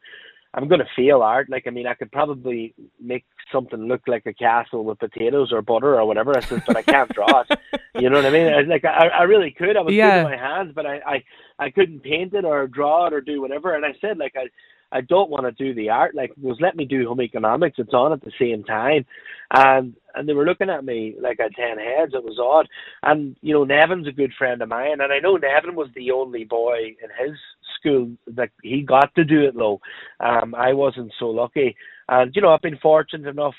I'm 0.53 0.67
going 0.67 0.79
to 0.79 0.87
fail 0.95 1.21
art. 1.21 1.49
Like, 1.49 1.65
I 1.65 1.71
mean, 1.71 1.87
I 1.87 1.95
could 1.95 2.11
probably 2.11 2.73
make 3.01 3.25
something 3.51 3.87
look 3.87 4.01
like 4.07 4.25
a 4.25 4.33
castle 4.33 4.83
with 4.83 4.99
potatoes 4.99 5.51
or 5.51 5.61
butter 5.61 5.99
or 5.99 6.05
whatever. 6.05 6.37
I 6.37 6.41
said, 6.41 6.63
but 6.67 6.77
I 6.77 6.83
can't 6.83 7.13
draw 7.13 7.43
it. 7.49 7.59
You 7.95 8.09
know 8.09 8.15
what 8.15 8.25
I 8.25 8.31
mean? 8.31 8.51
I, 8.51 8.61
like, 8.61 8.85
I, 8.85 9.09
I 9.09 9.23
really 9.23 9.51
could. 9.51 9.77
I 9.77 9.81
was 9.81 9.93
yeah. 9.93 10.23
good 10.23 10.31
with 10.31 10.39
my 10.39 10.43
hands, 10.43 10.71
but 10.73 10.87
I, 10.87 10.99
I, 11.05 11.23
I 11.59 11.69
couldn't 11.69 11.99
paint 11.99 12.33
it 12.33 12.43
or 12.43 12.65
draw 12.65 13.05
it 13.05 13.13
or 13.13 13.21
do 13.21 13.39
whatever. 13.39 13.75
And 13.75 13.85
I 13.85 13.93
said, 14.01 14.17
like, 14.17 14.33
I, 14.35 14.47
I 14.93 15.01
don't 15.01 15.29
want 15.29 15.45
to 15.45 15.51
do 15.51 15.73
the 15.73 15.89
art. 15.89 16.15
Like, 16.15 16.31
was 16.41 16.57
let 16.59 16.75
me 16.75 16.85
do 16.85 17.07
home 17.07 17.21
economics. 17.21 17.79
It's 17.79 17.93
on 17.93 18.13
at 18.13 18.21
the 18.21 18.31
same 18.39 18.63
time, 18.63 19.05
and 19.51 19.95
and 20.15 20.29
they 20.29 20.33
were 20.33 20.45
looking 20.45 20.69
at 20.69 20.85
me 20.85 21.15
like 21.19 21.39
I 21.39 21.43
had 21.43 21.55
ten 21.55 21.77
heads. 21.79 22.13
It 22.13 22.23
was 22.23 22.39
odd. 22.39 22.69
And 23.01 23.35
you 23.41 23.53
know, 23.53 23.65
Neven's 23.65 24.07
a 24.07 24.11
good 24.11 24.33
friend 24.37 24.61
of 24.61 24.69
mine, 24.69 25.01
and 25.01 25.11
I 25.11 25.19
know 25.19 25.37
Neven 25.37 25.73
was 25.73 25.89
the 25.95 26.11
only 26.11 26.45
boy 26.45 26.95
in 27.01 27.27
his 27.27 27.37
school 27.83 28.11
that 28.35 28.49
he 28.61 28.81
got 28.81 29.13
to 29.15 29.23
do 29.23 29.41
it. 29.41 29.55
Though, 29.55 29.81
um, 30.19 30.55
I 30.55 30.73
wasn't 30.73 31.11
so 31.19 31.27
lucky. 31.27 31.75
And 32.07 32.35
you 32.35 32.41
know, 32.41 32.53
I've 32.53 32.61
been 32.61 32.77
fortunate 32.77 33.29
enough 33.29 33.55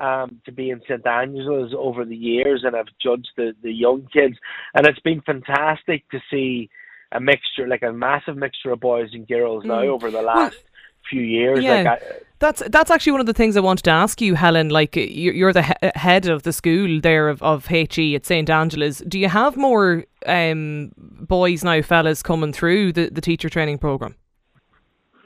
um, 0.00 0.40
to 0.44 0.52
be 0.52 0.70
in 0.70 0.80
St 0.82 1.06
Angela's 1.06 1.72
over 1.76 2.04
the 2.04 2.16
years, 2.16 2.62
and 2.64 2.74
I've 2.76 2.86
judged 3.02 3.30
the 3.36 3.54
the 3.62 3.72
young 3.72 4.08
kids, 4.12 4.36
and 4.74 4.86
it's 4.86 5.00
been 5.00 5.20
fantastic 5.20 6.08
to 6.10 6.20
see 6.30 6.70
a 7.12 7.20
mixture, 7.20 7.68
like 7.68 7.82
a 7.82 7.92
massive 7.92 8.36
mixture 8.36 8.72
of 8.72 8.80
boys 8.80 9.10
and 9.12 9.26
girls 9.26 9.64
mm. 9.64 9.68
now 9.68 9.82
over 9.82 10.10
the 10.10 10.22
last. 10.22 10.56
Well, 10.56 10.73
few 11.14 11.22
years. 11.22 11.62
Yeah. 11.62 11.82
Like 11.82 11.86
I, 11.86 12.24
that's 12.44 12.62
that's 12.68 12.90
actually 12.90 13.12
one 13.12 13.20
of 13.20 13.26
the 13.26 13.32
things 13.32 13.56
I 13.56 13.60
wanted 13.60 13.84
to 13.84 13.90
ask 13.90 14.20
you, 14.20 14.34
Helen. 14.34 14.68
Like 14.68 14.96
you're 14.96 15.52
the 15.52 15.62
he- 15.62 15.90
head 15.94 16.26
of 16.26 16.42
the 16.42 16.52
school 16.52 17.00
there 17.00 17.28
of, 17.28 17.42
of 17.42 17.66
HE 17.66 18.14
at 18.14 18.26
St 18.26 18.50
Angela's. 18.50 18.98
Do 19.08 19.18
you 19.18 19.28
have 19.28 19.56
more 19.56 20.04
um, 20.26 20.92
boys 20.96 21.64
now, 21.64 21.80
fellas, 21.80 22.22
coming 22.22 22.52
through 22.52 22.92
the, 22.92 23.08
the 23.08 23.20
teacher 23.20 23.48
training 23.48 23.78
program? 23.78 24.14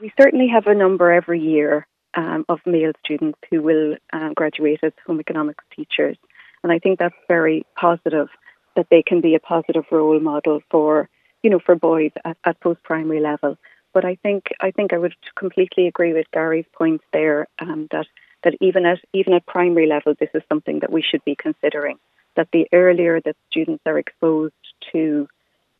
We 0.01 0.13
certainly 0.17 0.47
have 0.47 0.67
a 0.67 0.73
number 0.73 1.11
every 1.11 1.41
year 1.41 1.87
um, 2.15 2.45
of 2.47 2.59
male 2.65 2.93
students 3.03 3.39
who 3.49 3.61
will 3.61 3.95
um, 4.13 4.33
graduate 4.33 4.79
as 4.83 4.93
home 5.05 5.19
economics 5.19 5.63
teachers, 5.75 6.17
and 6.63 6.71
I 6.71 6.79
think 6.79 6.99
that's 6.99 7.15
very 7.27 7.65
positive. 7.75 8.27
That 8.75 8.87
they 8.91 9.03
can 9.05 9.19
be 9.19 9.35
a 9.35 9.39
positive 9.39 9.83
role 9.91 10.21
model 10.21 10.61
for 10.71 11.09
you 11.43 11.49
know 11.49 11.59
for 11.59 11.75
boys 11.75 12.11
at, 12.23 12.37
at 12.45 12.59
post 12.61 12.81
primary 12.83 13.19
level. 13.19 13.57
But 13.93 14.05
I 14.05 14.15
think 14.15 14.49
I 14.59 14.71
think 14.71 14.93
I 14.93 14.97
would 14.97 15.15
completely 15.35 15.87
agree 15.87 16.13
with 16.13 16.29
Gary's 16.31 16.65
points 16.73 17.03
there 17.11 17.47
um, 17.59 17.87
that 17.91 18.07
that 18.43 18.55
even 18.61 18.85
at 18.85 18.99
even 19.13 19.33
at 19.33 19.45
primary 19.45 19.87
level, 19.87 20.13
this 20.19 20.29
is 20.33 20.43
something 20.49 20.79
that 20.79 20.91
we 20.91 21.01
should 21.01 21.23
be 21.25 21.35
considering. 21.35 21.97
That 22.35 22.49
the 22.53 22.67
earlier 22.71 23.19
that 23.21 23.35
students 23.49 23.83
are 23.85 23.97
exposed 23.97 24.53
to, 24.91 25.27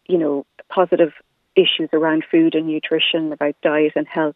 you 0.08 0.18
know, 0.18 0.46
positive 0.70 1.14
issues 1.56 1.90
around 1.94 2.26
food 2.30 2.56
and 2.56 2.68
nutrition, 2.68 3.32
about 3.32 3.56
diet 3.62 3.94
and 3.96 4.08
health, 4.08 4.36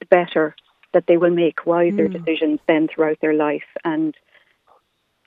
the 0.00 0.06
better 0.06 0.56
that 0.92 1.06
they 1.06 1.16
will 1.16 1.30
make 1.30 1.66
wiser 1.66 2.08
mm. 2.08 2.12
decisions 2.12 2.60
then 2.66 2.88
throughout 2.88 3.20
their 3.20 3.34
life. 3.34 3.68
And 3.84 4.14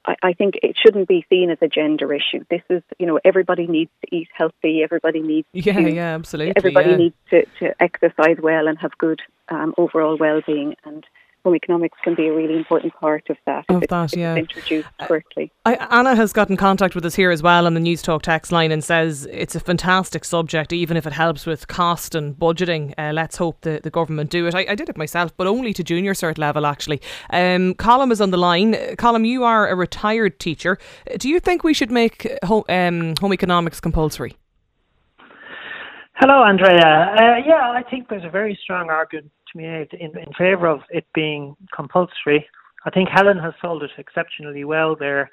I, 0.05 0.15
I 0.21 0.33
think 0.33 0.55
it 0.61 0.75
shouldn't 0.81 1.07
be 1.07 1.25
seen 1.29 1.49
as 1.49 1.57
a 1.61 1.67
gender 1.67 2.13
issue. 2.13 2.43
This 2.49 2.61
is, 2.69 2.83
you 2.99 3.05
know, 3.05 3.19
everybody 3.23 3.67
needs 3.67 3.91
to 4.01 4.15
eat 4.15 4.27
healthy. 4.33 4.81
Everybody 4.83 5.21
needs 5.21 5.47
yeah, 5.53 5.73
to, 5.73 5.91
yeah, 5.91 6.15
absolutely. 6.15 6.53
Everybody 6.57 6.89
yeah. 6.89 6.95
needs 6.97 7.15
to, 7.29 7.45
to 7.59 7.81
exercise 7.81 8.37
well 8.41 8.67
and 8.67 8.77
have 8.79 8.97
good 8.97 9.21
um, 9.49 9.73
overall 9.77 10.17
well-being. 10.17 10.75
And 10.83 11.05
home 11.43 11.55
economics 11.55 11.97
can 12.03 12.15
be 12.15 12.27
a 12.27 12.33
really 12.33 12.55
important 12.55 12.93
part 12.95 13.29
of 13.29 13.37
that. 13.45 13.65
Of 13.69 13.83
if 13.83 13.89
that, 13.89 14.15
yeah. 14.15 14.35
introduced 14.35 14.87
correctly. 15.01 15.51
I, 15.65 15.75
Anna 15.91 16.15
has 16.15 16.31
got 16.31 16.49
in 16.49 16.57
contact 16.57 16.95
with 16.95 17.05
us 17.05 17.15
here 17.15 17.31
as 17.31 17.43
well 17.43 17.65
on 17.65 17.73
the 17.73 17.79
Newstalk 17.79 18.21
text 18.21 18.51
line 18.51 18.71
and 18.71 18.83
says 18.83 19.27
it's 19.31 19.55
a 19.55 19.59
fantastic 19.59 20.25
subject, 20.25 20.71
even 20.71 20.95
if 20.95 21.05
it 21.05 21.13
helps 21.13 21.45
with 21.45 21.67
cost 21.67 22.15
and 22.15 22.35
budgeting. 22.35 22.93
Uh, 22.97 23.11
let's 23.13 23.37
hope 23.37 23.61
the, 23.61 23.81
the 23.83 23.89
government 23.89 24.29
do 24.29 24.47
it. 24.47 24.55
I, 24.55 24.65
I, 24.69 24.75
did 24.75 24.89
it 24.89 24.97
myself, 24.97 25.35
but 25.35 25.47
only 25.47 25.73
to 25.73 25.83
junior 25.83 26.13
cert 26.13 26.37
level, 26.37 26.65
actually. 26.65 27.01
Um, 27.29 27.73
Colm 27.75 28.11
is 28.11 28.21
on 28.21 28.31
the 28.31 28.37
line. 28.37 28.73
Colm, 28.95 29.27
you 29.27 29.43
are 29.43 29.67
a 29.67 29.75
retired 29.75 30.39
teacher. 30.39 30.77
Do 31.17 31.29
you 31.29 31.39
think 31.39 31.63
we 31.63 31.73
should 31.73 31.91
make 31.91 32.27
home, 32.43 32.63
um, 32.69 33.13
home 33.19 33.33
economics 33.33 33.79
compulsory? 33.79 34.37
Hello, 36.15 36.43
Andrea. 36.43 37.15
Uh, 37.17 37.37
yeah, 37.45 37.71
I 37.71 37.83
think 37.89 38.07
there's 38.07 38.23
a 38.23 38.29
very 38.29 38.57
strong 38.63 38.89
argument 38.89 39.31
made 39.55 39.93
in, 39.93 40.17
in 40.17 40.33
favour 40.37 40.67
of 40.67 40.81
it 40.89 41.05
being 41.13 41.55
compulsory. 41.73 42.47
I 42.85 42.89
think 42.89 43.09
Helen 43.09 43.37
has 43.37 43.53
sold 43.61 43.83
it 43.83 43.91
exceptionally 43.97 44.63
well 44.63 44.95
there. 44.95 45.29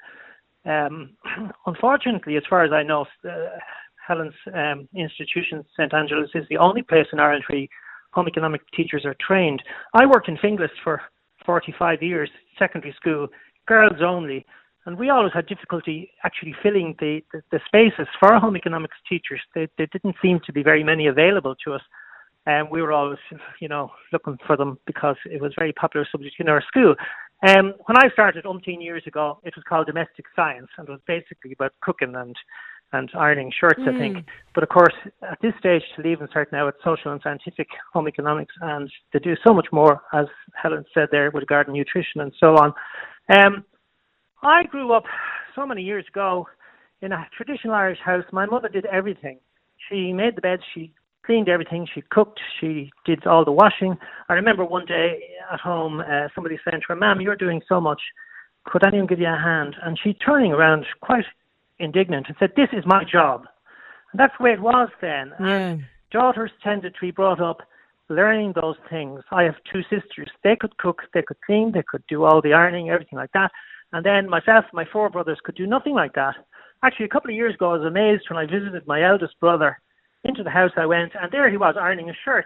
Um, 0.65 1.11
unfortunately, 1.65 2.37
as 2.37 2.43
far 2.49 2.63
as 2.63 2.71
I 2.71 2.83
know, 2.83 3.05
uh, 3.27 3.57
Helen's 4.07 4.33
um, 4.53 4.87
institution, 4.95 5.65
St 5.77 5.93
Angela's, 5.93 6.31
is 6.33 6.45
the 6.49 6.57
only 6.57 6.81
place 6.81 7.07
in 7.11 7.19
Ireland 7.19 7.43
where 7.47 7.67
home 8.13 8.27
economic 8.27 8.61
teachers 8.75 9.05
are 9.05 9.15
trained. 9.25 9.61
I 9.93 10.05
worked 10.05 10.27
in 10.27 10.37
Finglas 10.37 10.69
for 10.83 11.01
45 11.45 12.03
years, 12.03 12.29
secondary 12.57 12.93
school, 12.93 13.27
girls 13.67 14.01
only, 14.01 14.45
and 14.85 14.97
we 14.97 15.09
always 15.09 15.33
had 15.33 15.45
difficulty 15.45 16.11
actually 16.23 16.55
filling 16.63 16.95
the, 16.99 17.21
the, 17.31 17.41
the 17.51 17.59
spaces 17.65 18.07
for 18.19 18.37
home 18.39 18.57
economics 18.57 18.97
teachers. 19.07 19.41
There, 19.53 19.67
there 19.77 19.87
didn't 19.87 20.15
seem 20.21 20.39
to 20.45 20.53
be 20.53 20.63
very 20.63 20.83
many 20.83 21.07
available 21.07 21.55
to 21.63 21.73
us. 21.73 21.81
And 22.45 22.69
we 22.71 22.81
were 22.81 22.91
always, 22.91 23.19
you 23.59 23.67
know, 23.67 23.91
looking 24.11 24.37
for 24.47 24.57
them 24.57 24.79
because 24.87 25.15
it 25.25 25.41
was 25.41 25.51
a 25.55 25.59
very 25.61 25.73
popular 25.73 26.07
subject 26.11 26.35
in 26.39 26.49
our 26.49 26.63
school. 26.67 26.95
Um, 27.47 27.73
when 27.85 27.97
I 27.97 28.09
started 28.13 28.45
umpteen 28.45 28.83
years 28.83 29.03
ago, 29.05 29.39
it 29.43 29.55
was 29.55 29.63
called 29.67 29.87
domestic 29.87 30.25
science, 30.35 30.67
and 30.77 30.87
it 30.87 30.91
was 30.91 31.01
basically 31.07 31.53
about 31.53 31.73
cooking 31.81 32.15
and 32.15 32.35
and 32.93 33.09
ironing 33.17 33.51
shirts, 33.57 33.79
mm. 33.79 33.95
I 33.95 33.97
think. 33.97 34.17
Hmm. 34.17 34.21
But 34.53 34.63
of 34.63 34.69
course, 34.69 34.93
at 35.21 35.37
this 35.41 35.53
stage, 35.59 35.81
to 35.95 36.01
leave 36.01 36.19
and 36.19 36.29
start 36.29 36.51
now, 36.51 36.67
it's 36.67 36.77
social 36.83 37.11
and 37.13 37.21
scientific 37.23 37.67
home 37.93 38.07
economics, 38.07 38.53
and 38.61 38.91
they 39.13 39.19
do 39.19 39.35
so 39.45 39.53
much 39.53 39.67
more, 39.71 40.01
as 40.13 40.25
Helen 40.61 40.83
said 40.93 41.07
there, 41.09 41.31
with 41.31 41.41
regard 41.41 41.67
to 41.67 41.71
nutrition 41.71 42.19
and 42.19 42.33
so 42.37 42.57
on. 42.57 42.73
Um, 43.33 43.63
I 44.43 44.63
grew 44.63 44.91
up 44.91 45.03
so 45.55 45.65
many 45.65 45.83
years 45.83 46.05
ago 46.09 46.47
in 47.01 47.11
a 47.11 47.27
traditional 47.35 47.75
Irish 47.75 47.99
house. 48.03 48.25
My 48.33 48.45
mother 48.45 48.67
did 48.67 48.85
everything. 48.87 49.39
She 49.89 50.11
made 50.11 50.35
the 50.35 50.41
beds, 50.41 50.63
she 50.73 50.91
cleaned 51.25 51.49
everything, 51.49 51.87
she 51.93 52.01
cooked, 52.09 52.39
she 52.59 52.91
did 53.05 53.25
all 53.25 53.45
the 53.45 53.51
washing. 53.51 53.95
I 54.29 54.33
remember 54.33 54.65
one 54.65 54.85
day 54.85 55.21
at 55.51 55.59
home, 55.59 55.99
uh, 55.99 56.27
somebody 56.33 56.57
saying 56.65 56.81
to 56.81 56.87
her, 56.89 56.95
Ma'am, 56.95 57.21
you're 57.21 57.35
doing 57.35 57.61
so 57.67 57.79
much. 57.79 58.01
Could 58.65 58.85
anyone 58.85 59.07
give 59.07 59.19
you 59.19 59.27
a 59.27 59.37
hand? 59.37 59.75
And 59.83 59.99
she 60.01 60.13
turning 60.13 60.51
around 60.51 60.85
quite 61.01 61.25
indignant 61.79 62.27
and 62.27 62.35
said, 62.39 62.51
This 62.55 62.69
is 62.73 62.83
my 62.85 63.03
job. 63.03 63.45
And 64.11 64.19
that's 64.19 64.33
the 64.37 64.43
way 64.43 64.51
it 64.51 64.61
was 64.61 64.89
then. 65.01 65.31
Yeah. 65.39 65.47
And 65.47 65.83
daughters 66.11 66.51
tended 66.63 66.93
to 66.93 67.01
be 67.01 67.11
brought 67.11 67.41
up 67.41 67.61
learning 68.09 68.53
those 68.61 68.75
things. 68.89 69.21
I 69.31 69.43
have 69.43 69.55
two 69.71 69.81
sisters. 69.83 70.29
They 70.43 70.55
could 70.59 70.77
cook, 70.77 71.01
they 71.13 71.21
could 71.21 71.37
clean, 71.45 71.71
they 71.73 71.83
could 71.87 72.03
do 72.07 72.23
all 72.23 72.41
the 72.41 72.53
ironing, 72.53 72.89
everything 72.89 73.17
like 73.17 73.31
that. 73.33 73.51
And 73.93 74.05
then 74.05 74.29
myself 74.29 74.65
my 74.73 74.85
four 74.91 75.09
brothers 75.09 75.39
could 75.43 75.55
do 75.55 75.65
nothing 75.67 75.95
like 75.95 76.13
that. 76.13 76.35
Actually, 76.83 77.05
a 77.05 77.09
couple 77.09 77.29
of 77.29 77.35
years 77.35 77.53
ago, 77.53 77.71
I 77.71 77.77
was 77.77 77.85
amazed 77.87 78.23
when 78.29 78.39
I 78.39 78.45
visited 78.45 78.85
my 78.87 79.03
eldest 79.03 79.39
brother. 79.39 79.79
Into 80.23 80.43
the 80.43 80.49
house 80.49 80.71
I 80.77 80.85
went, 80.85 81.13
and 81.19 81.31
there 81.31 81.49
he 81.49 81.57
was 81.57 81.75
ironing 81.79 82.09
a 82.09 82.13
shirt. 82.23 82.45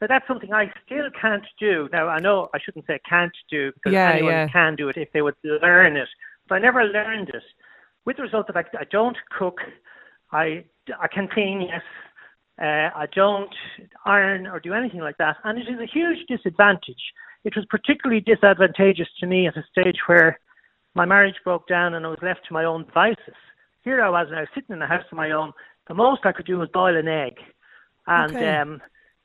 Now 0.00 0.06
that's 0.06 0.26
something 0.26 0.52
I 0.52 0.72
still 0.86 1.08
can't 1.20 1.44
do. 1.58 1.88
Now 1.92 2.08
I 2.08 2.18
know 2.18 2.48
I 2.54 2.58
shouldn't 2.58 2.86
say 2.86 2.98
can't 3.08 3.36
do 3.50 3.72
because 3.72 3.92
yeah, 3.92 4.12
anyone 4.12 4.32
yeah. 4.32 4.48
can 4.48 4.74
do 4.74 4.88
it 4.88 4.96
if 4.96 5.12
they 5.12 5.20
would 5.20 5.34
learn 5.44 5.96
it. 5.96 6.08
But 6.48 6.56
I 6.56 6.58
never 6.60 6.84
learned 6.84 7.28
it. 7.28 7.42
With 8.06 8.16
the 8.16 8.22
result 8.22 8.46
that 8.46 8.56
I, 8.56 8.64
I 8.78 8.84
don't 8.90 9.16
cook, 9.36 9.58
I 10.32 10.64
I 10.98 11.08
can 11.08 11.28
clean, 11.28 11.60
yes. 11.62 11.82
Uh, 12.60 12.90
I 12.94 13.06
don't 13.14 13.54
iron 14.04 14.46
or 14.46 14.60
do 14.60 14.74
anything 14.74 15.00
like 15.00 15.16
that, 15.18 15.36
and 15.44 15.58
it 15.58 15.68
is 15.68 15.80
a 15.80 15.86
huge 15.86 16.26
disadvantage. 16.28 17.02
It 17.44 17.56
was 17.56 17.64
particularly 17.70 18.20
disadvantageous 18.20 19.08
to 19.20 19.26
me 19.26 19.46
at 19.46 19.56
a 19.56 19.64
stage 19.70 19.96
where 20.06 20.38
my 20.94 21.04
marriage 21.04 21.36
broke 21.44 21.66
down 21.68 21.94
and 21.94 22.04
I 22.04 22.10
was 22.10 22.18
left 22.22 22.40
to 22.48 22.52
my 22.52 22.64
own 22.64 22.84
devices. 22.84 23.34
Here 23.82 24.02
I 24.02 24.10
was 24.10 24.28
now 24.30 24.44
sitting 24.54 24.74
in 24.74 24.78
the 24.78 24.86
house 24.86 25.04
of 25.10 25.16
my 25.16 25.30
own. 25.30 25.52
The 25.90 25.96
most 25.96 26.20
I 26.24 26.30
could 26.30 26.46
do 26.46 26.58
was 26.58 26.68
boil 26.72 26.96
an 26.96 27.08
egg, 27.08 27.34
and 28.06 28.36
Okay. 28.36 28.56
um, 28.56 28.80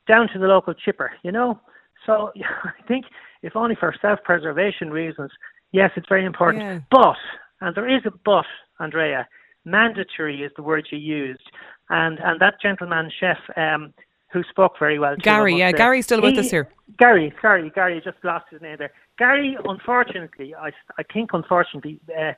down 0.08 0.26
to 0.32 0.38
the 0.40 0.48
local 0.48 0.74
chipper, 0.74 1.12
you 1.22 1.30
know. 1.30 1.60
So 2.04 2.32
I 2.64 2.82
think, 2.88 3.04
if 3.42 3.54
only 3.54 3.76
for 3.76 3.94
self-preservation 4.02 4.90
reasons, 4.90 5.30
yes, 5.70 5.92
it's 5.94 6.08
very 6.08 6.24
important. 6.24 6.64
Yeah. 6.64 6.80
But, 6.90 7.18
and 7.60 7.72
there 7.76 7.88
is 7.88 8.02
a 8.04 8.10
but, 8.24 8.46
Andrea, 8.80 9.28
mandatory 9.64 10.42
is 10.42 10.50
the 10.56 10.64
word 10.64 10.88
you 10.90 10.98
used, 10.98 11.48
and 11.88 12.18
and 12.18 12.40
that 12.40 12.54
gentleman 12.60 13.12
chef 13.20 13.38
um, 13.56 13.94
who 14.32 14.42
spoke 14.50 14.72
very 14.76 14.98
well. 14.98 15.14
Gary, 15.18 15.54
yeah, 15.54 15.70
say, 15.70 15.76
Gary's 15.76 16.06
still 16.06 16.20
with 16.20 16.36
us 16.36 16.50
here. 16.50 16.68
Gary, 16.98 17.32
sorry, 17.40 17.70
Gary, 17.76 18.02
just 18.04 18.18
lost 18.24 18.46
his 18.50 18.60
name 18.60 18.76
there. 18.76 18.92
Gary, 19.18 19.56
unfortunately, 19.64 20.52
I, 20.52 20.72
I 20.98 21.04
think 21.12 21.30
unfortunately, 21.32 22.00
uh, 22.10 22.32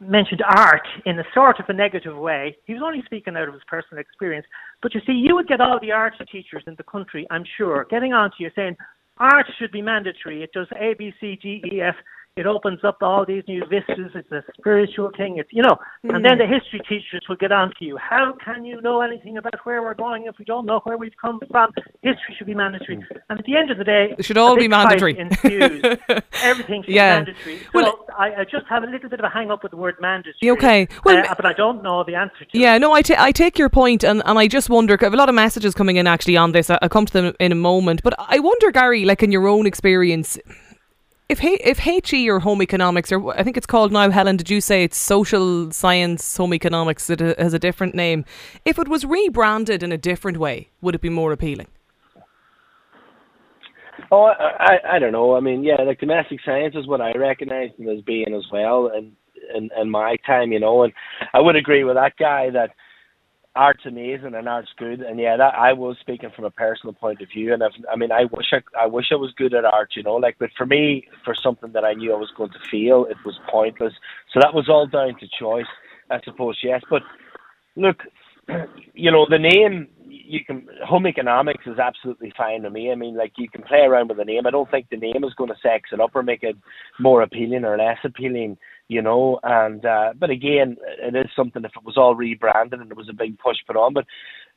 mentioned 0.00 0.42
art 0.46 0.86
in 1.06 1.18
a 1.18 1.24
sort 1.34 1.60
of 1.60 1.66
a 1.68 1.72
negative 1.72 2.16
way. 2.16 2.56
He 2.66 2.72
was 2.72 2.82
only 2.84 3.02
speaking 3.04 3.36
out 3.36 3.48
of 3.48 3.54
his 3.54 3.62
personal 3.66 4.00
experience. 4.00 4.46
But 4.82 4.94
you 4.94 5.00
see, 5.06 5.12
you 5.12 5.34
would 5.34 5.48
get 5.48 5.60
all 5.60 5.78
the 5.80 5.92
art 5.92 6.14
teachers 6.30 6.64
in 6.66 6.74
the 6.76 6.84
country, 6.84 7.26
I'm 7.30 7.44
sure, 7.56 7.86
getting 7.90 8.12
on 8.12 8.30
to 8.30 8.36
you 8.38 8.50
saying, 8.54 8.76
art 9.18 9.46
should 9.58 9.72
be 9.72 9.82
mandatory. 9.82 10.42
It 10.42 10.52
does 10.52 10.68
A, 10.76 10.94
B, 10.98 11.12
C, 11.20 11.38
D, 11.40 11.62
E, 11.72 11.80
F. 11.80 11.94
It 12.40 12.46
opens 12.46 12.80
up 12.84 12.98
all 13.02 13.24
these 13.26 13.44
new 13.46 13.62
vistas. 13.68 14.12
It's 14.14 14.32
a 14.32 14.42
spiritual 14.58 15.10
thing. 15.16 15.36
It's 15.38 15.50
you 15.52 15.62
know, 15.62 15.76
and 16.04 16.24
then 16.24 16.36
mm. 16.36 16.38
the 16.38 16.46
history 16.46 16.80
teachers 16.88 17.22
will 17.28 17.36
get 17.36 17.52
on 17.52 17.68
to 17.78 17.84
you. 17.84 17.98
How 17.98 18.34
can 18.44 18.64
you 18.64 18.80
know 18.80 19.02
anything 19.02 19.36
about 19.36 19.54
where 19.64 19.82
we're 19.82 19.94
going 19.94 20.24
if 20.26 20.36
we 20.38 20.44
don't 20.46 20.64
know 20.64 20.80
where 20.84 20.96
we've 20.96 21.12
come 21.20 21.38
from? 21.50 21.70
History 22.02 22.34
should 22.38 22.46
be 22.46 22.54
mandatory. 22.54 22.96
Mm. 22.96 23.04
And 23.28 23.38
at 23.38 23.44
the 23.44 23.56
end 23.56 23.70
of 23.70 23.76
the 23.78 23.84
day, 23.84 24.14
It 24.18 24.24
should 24.24 24.38
all 24.38 24.56
be 24.56 24.68
mandatory. 24.68 25.18
ensues. 25.18 25.82
Everything 26.42 26.82
should 26.82 26.94
Yeah. 26.94 27.20
be 27.20 27.26
mandatory. 27.26 27.58
So 27.58 27.70
Well- 27.74 28.06
I, 28.18 28.34
I 28.40 28.44
just 28.44 28.66
have 28.68 28.82
a 28.82 28.86
little 28.86 29.08
bit 29.08 29.18
of 29.20 29.24
a 29.24 29.28
hang 29.30 29.50
up 29.50 29.62
with 29.62 29.70
the 29.70 29.76
word 29.76 29.96
mandatory. 30.00 30.50
Okay. 30.50 30.88
Well, 31.04 31.18
uh, 31.18 31.34
but 31.34 31.46
I 31.46 31.52
don't 31.52 31.82
know 31.82 32.04
the 32.04 32.14
answer 32.14 32.44
to 32.44 32.58
Yeah, 32.58 32.76
it. 32.76 32.80
no, 32.80 32.92
I 32.92 33.02
ta- 33.02 33.16
I 33.18 33.32
take 33.32 33.58
your 33.58 33.68
point, 33.68 34.02
and, 34.04 34.22
and 34.26 34.38
I 34.38 34.46
just 34.48 34.68
wonder. 34.68 34.96
I 35.00 35.04
have 35.04 35.14
a 35.14 35.16
lot 35.16 35.28
of 35.28 35.34
messages 35.34 35.74
coming 35.74 35.96
in 35.96 36.06
actually 36.06 36.36
on 36.36 36.52
this. 36.52 36.70
I- 36.70 36.78
I'll 36.82 36.88
come 36.88 37.06
to 37.06 37.12
them 37.12 37.34
in 37.38 37.52
a 37.52 37.54
moment, 37.54 38.02
but 38.02 38.14
I 38.18 38.38
wonder, 38.40 38.70
Gary, 38.72 39.04
like 39.04 39.22
in 39.22 39.32
your 39.32 39.46
own 39.46 39.66
experience, 39.66 40.38
if 41.30 41.44
H- 41.44 41.60
if 41.62 41.78
HE 41.78 42.28
or 42.28 42.40
home 42.40 42.60
economics, 42.60 43.12
or 43.12 43.38
I 43.38 43.44
think 43.44 43.56
it's 43.56 43.66
called 43.66 43.92
now, 43.92 44.10
Helen, 44.10 44.36
did 44.36 44.50
you 44.50 44.60
say 44.60 44.82
it's 44.82 44.98
social 44.98 45.70
science 45.70 46.36
home 46.36 46.52
economics? 46.52 47.08
It 47.08 47.20
has 47.20 47.54
a 47.54 47.58
different 47.58 47.94
name. 47.94 48.24
If 48.64 48.80
it 48.80 48.88
was 48.88 49.04
rebranded 49.04 49.84
in 49.84 49.92
a 49.92 49.98
different 49.98 50.38
way, 50.38 50.70
would 50.80 50.96
it 50.96 51.00
be 51.00 51.08
more 51.08 51.32
appealing? 51.32 51.68
Oh, 54.10 54.24
I, 54.24 54.32
I, 54.58 54.96
I 54.96 54.98
don't 54.98 55.12
know. 55.12 55.36
I 55.36 55.40
mean, 55.40 55.62
yeah, 55.62 55.80
like 55.82 56.00
domestic 56.00 56.40
science 56.44 56.74
is 56.74 56.88
what 56.88 57.00
I 57.00 57.12
recognise 57.12 57.70
as 57.78 58.02
being 58.04 58.34
as 58.34 58.44
well, 58.50 58.90
and 58.92 59.12
in, 59.54 59.70
in 59.80 59.88
my 59.88 60.16
time, 60.26 60.50
you 60.50 60.58
know, 60.58 60.82
and 60.82 60.92
I 61.32 61.38
would 61.40 61.54
agree 61.54 61.84
with 61.84 61.94
that 61.94 62.16
guy 62.18 62.50
that 62.50 62.70
art's 63.56 63.84
amazing 63.84 64.34
and 64.34 64.48
art's 64.48 64.70
good, 64.78 65.00
and 65.00 65.18
yeah, 65.18 65.36
that 65.36 65.54
I 65.54 65.72
was 65.72 65.96
speaking 66.00 66.30
from 66.34 66.44
a 66.44 66.50
personal 66.50 66.92
point 66.92 67.20
of 67.20 67.28
view, 67.28 67.52
and 67.52 67.62
I've, 67.62 67.72
I 67.92 67.96
mean, 67.96 68.12
I 68.12 68.24
wish 68.24 68.46
I, 68.52 68.60
I 68.78 68.86
wish 68.86 69.06
I 69.10 69.16
was 69.16 69.32
good 69.36 69.54
at 69.54 69.64
art, 69.64 69.90
you 69.96 70.02
know, 70.02 70.14
like, 70.14 70.36
but 70.38 70.50
for 70.56 70.66
me, 70.66 71.08
for 71.24 71.34
something 71.34 71.72
that 71.72 71.84
I 71.84 71.94
knew 71.94 72.14
I 72.14 72.18
was 72.18 72.30
going 72.36 72.50
to 72.50 72.58
feel, 72.70 73.06
it 73.06 73.16
was 73.24 73.38
pointless. 73.50 73.92
So 74.32 74.40
that 74.40 74.54
was 74.54 74.68
all 74.68 74.86
down 74.86 75.18
to 75.18 75.28
choice, 75.38 75.66
I 76.10 76.20
suppose. 76.24 76.58
Yes, 76.62 76.82
but 76.88 77.02
look, 77.76 77.98
you 78.94 79.10
know, 79.10 79.26
the 79.28 79.38
name 79.38 79.88
you 80.08 80.44
can 80.44 80.68
home 80.84 81.06
economics 81.06 81.64
is 81.66 81.78
absolutely 81.78 82.32
fine 82.36 82.62
to 82.62 82.70
me. 82.70 82.92
I 82.92 82.94
mean, 82.94 83.16
like 83.16 83.32
you 83.36 83.48
can 83.48 83.62
play 83.62 83.80
around 83.80 84.08
with 84.08 84.18
the 84.18 84.24
name. 84.24 84.46
I 84.46 84.50
don't 84.50 84.70
think 84.70 84.86
the 84.90 84.96
name 84.96 85.24
is 85.24 85.34
going 85.34 85.50
to 85.50 85.56
sex 85.60 85.90
it 85.92 86.00
up 86.00 86.10
or 86.14 86.22
make 86.22 86.42
it 86.42 86.56
more 87.00 87.22
appealing 87.22 87.64
or 87.64 87.76
less 87.76 87.98
appealing, 88.04 88.56
you 88.90 89.00
know. 89.00 89.38
And 89.44 89.86
uh, 89.86 90.12
but 90.18 90.30
again, 90.30 90.76
it 91.00 91.14
is 91.14 91.30
something 91.36 91.64
if 91.64 91.70
it 91.76 91.84
was 91.84 91.96
all 91.96 92.16
rebranded 92.16 92.80
and 92.80 92.90
there 92.90 92.96
was 92.96 93.08
a 93.08 93.14
big 93.14 93.38
push 93.38 93.56
put 93.66 93.76
on. 93.76 93.94
But 93.94 94.04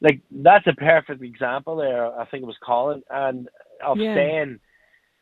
like 0.02 0.20
that's 0.32 0.66
a 0.68 0.74
perfect 0.74 1.22
example 1.22 1.76
there. 1.78 2.08
I 2.20 2.26
think 2.26 2.42
it 2.42 2.48
was 2.48 2.58
Colin 2.66 3.04
and 3.12 3.48
of 3.86 4.00
Yeah. 4.00 4.16
saying, 4.16 4.60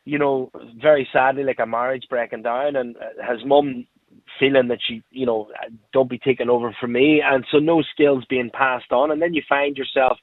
you 0.06 0.18
know, 0.18 0.50
very 0.80 1.06
sadly, 1.12 1.44
like 1.44 1.60
a 1.60 1.66
marriage 1.66 2.06
breaking 2.08 2.42
down, 2.42 2.76
and 2.76 2.96
uh, 2.96 3.32
his 3.32 3.44
mum 3.44 3.86
feeling 4.40 4.68
that 4.68 4.78
she, 4.86 5.02
you 5.10 5.26
know, 5.26 5.50
don't 5.92 6.10
be 6.10 6.18
taken 6.18 6.48
over 6.48 6.74
from 6.80 6.92
me, 6.92 7.20
and 7.24 7.44
so 7.50 7.58
no 7.58 7.82
skills 7.82 8.24
being 8.30 8.50
passed 8.50 8.92
on, 8.92 9.10
and 9.10 9.20
then 9.20 9.34
you 9.34 9.42
find 9.46 9.76
yourself 9.76 10.16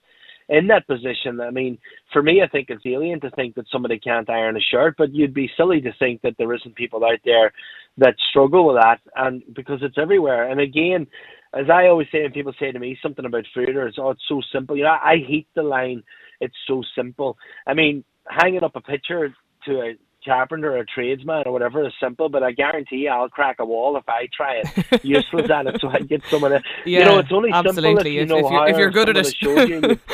in 0.49 0.67
that 0.67 0.87
position. 0.87 1.39
I 1.39 1.51
mean, 1.51 1.77
for 2.11 2.21
me, 2.21 2.41
I 2.43 2.47
think 2.47 2.69
it's 2.69 2.85
alien 2.85 3.21
to 3.21 3.29
think 3.31 3.55
that 3.55 3.69
somebody 3.71 3.99
can't 3.99 4.29
iron 4.29 4.57
a 4.57 4.59
shirt, 4.59 4.95
but 4.97 5.13
you'd 5.13 5.33
be 5.33 5.49
silly 5.55 5.79
to 5.81 5.93
think 5.99 6.21
that 6.21 6.35
there 6.37 6.53
isn't 6.53 6.75
people 6.75 7.05
out 7.05 7.19
there 7.23 7.53
that 7.97 8.15
struggle 8.29 8.65
with 8.67 8.77
that, 8.81 8.99
and 9.15 9.43
because 9.53 9.79
it's 9.81 9.97
everywhere. 9.97 10.49
And 10.49 10.59
again, 10.59 11.07
as 11.53 11.69
I 11.69 11.87
always 11.87 12.07
say, 12.11 12.25
and 12.25 12.33
people 12.33 12.53
say 12.59 12.71
to 12.71 12.79
me 12.79 12.97
something 13.01 13.25
about 13.25 13.45
food, 13.53 13.75
or 13.75 13.87
it's 13.87 13.97
oh, 13.99 14.09
it's 14.09 14.23
so 14.27 14.41
simple. 14.51 14.75
You 14.75 14.83
know, 14.83 14.97
I 15.03 15.17
hate 15.27 15.47
the 15.55 15.63
line. 15.63 16.03
It's 16.41 16.55
so 16.67 16.81
simple. 16.95 17.37
I 17.67 17.73
mean, 17.73 18.03
hanging 18.27 18.63
up 18.63 18.75
a 18.75 18.81
picture 18.81 19.33
to 19.65 19.71
a 19.81 19.93
carpenter 20.25 20.73
or 20.75 20.77
a 20.79 20.85
tradesman 20.85 21.43
or 21.45 21.51
whatever 21.51 21.85
is 21.87 21.93
simple, 22.01 22.29
but 22.29 22.43
I 22.43 22.51
guarantee 22.51 22.97
you 22.97 23.09
I'll 23.09 23.29
crack 23.29 23.57
a 23.59 23.65
wall 23.65 23.97
if 23.97 24.03
I 24.07 24.27
try 24.35 24.61
it. 24.63 25.03
Useless 25.05 25.49
at 25.49 25.67
it, 25.67 25.79
so 25.81 25.89
I 25.89 25.99
get 25.99 26.21
someone. 26.29 26.51
To, 26.51 26.61
you 26.85 27.03
know, 27.05 27.19
it's 27.19 27.31
only 27.31 27.51
simple 27.51 27.97
if 27.99 28.05
you 28.07 28.25
know 28.25 28.37
if 28.37 28.43
you're- 28.43 28.55
how. 28.55 28.65
if 28.67 28.77
you're 28.77 28.91
good 28.91 29.09
at 29.09 29.17
it. 29.17 29.25
has 29.41 29.69
you. 29.69 29.99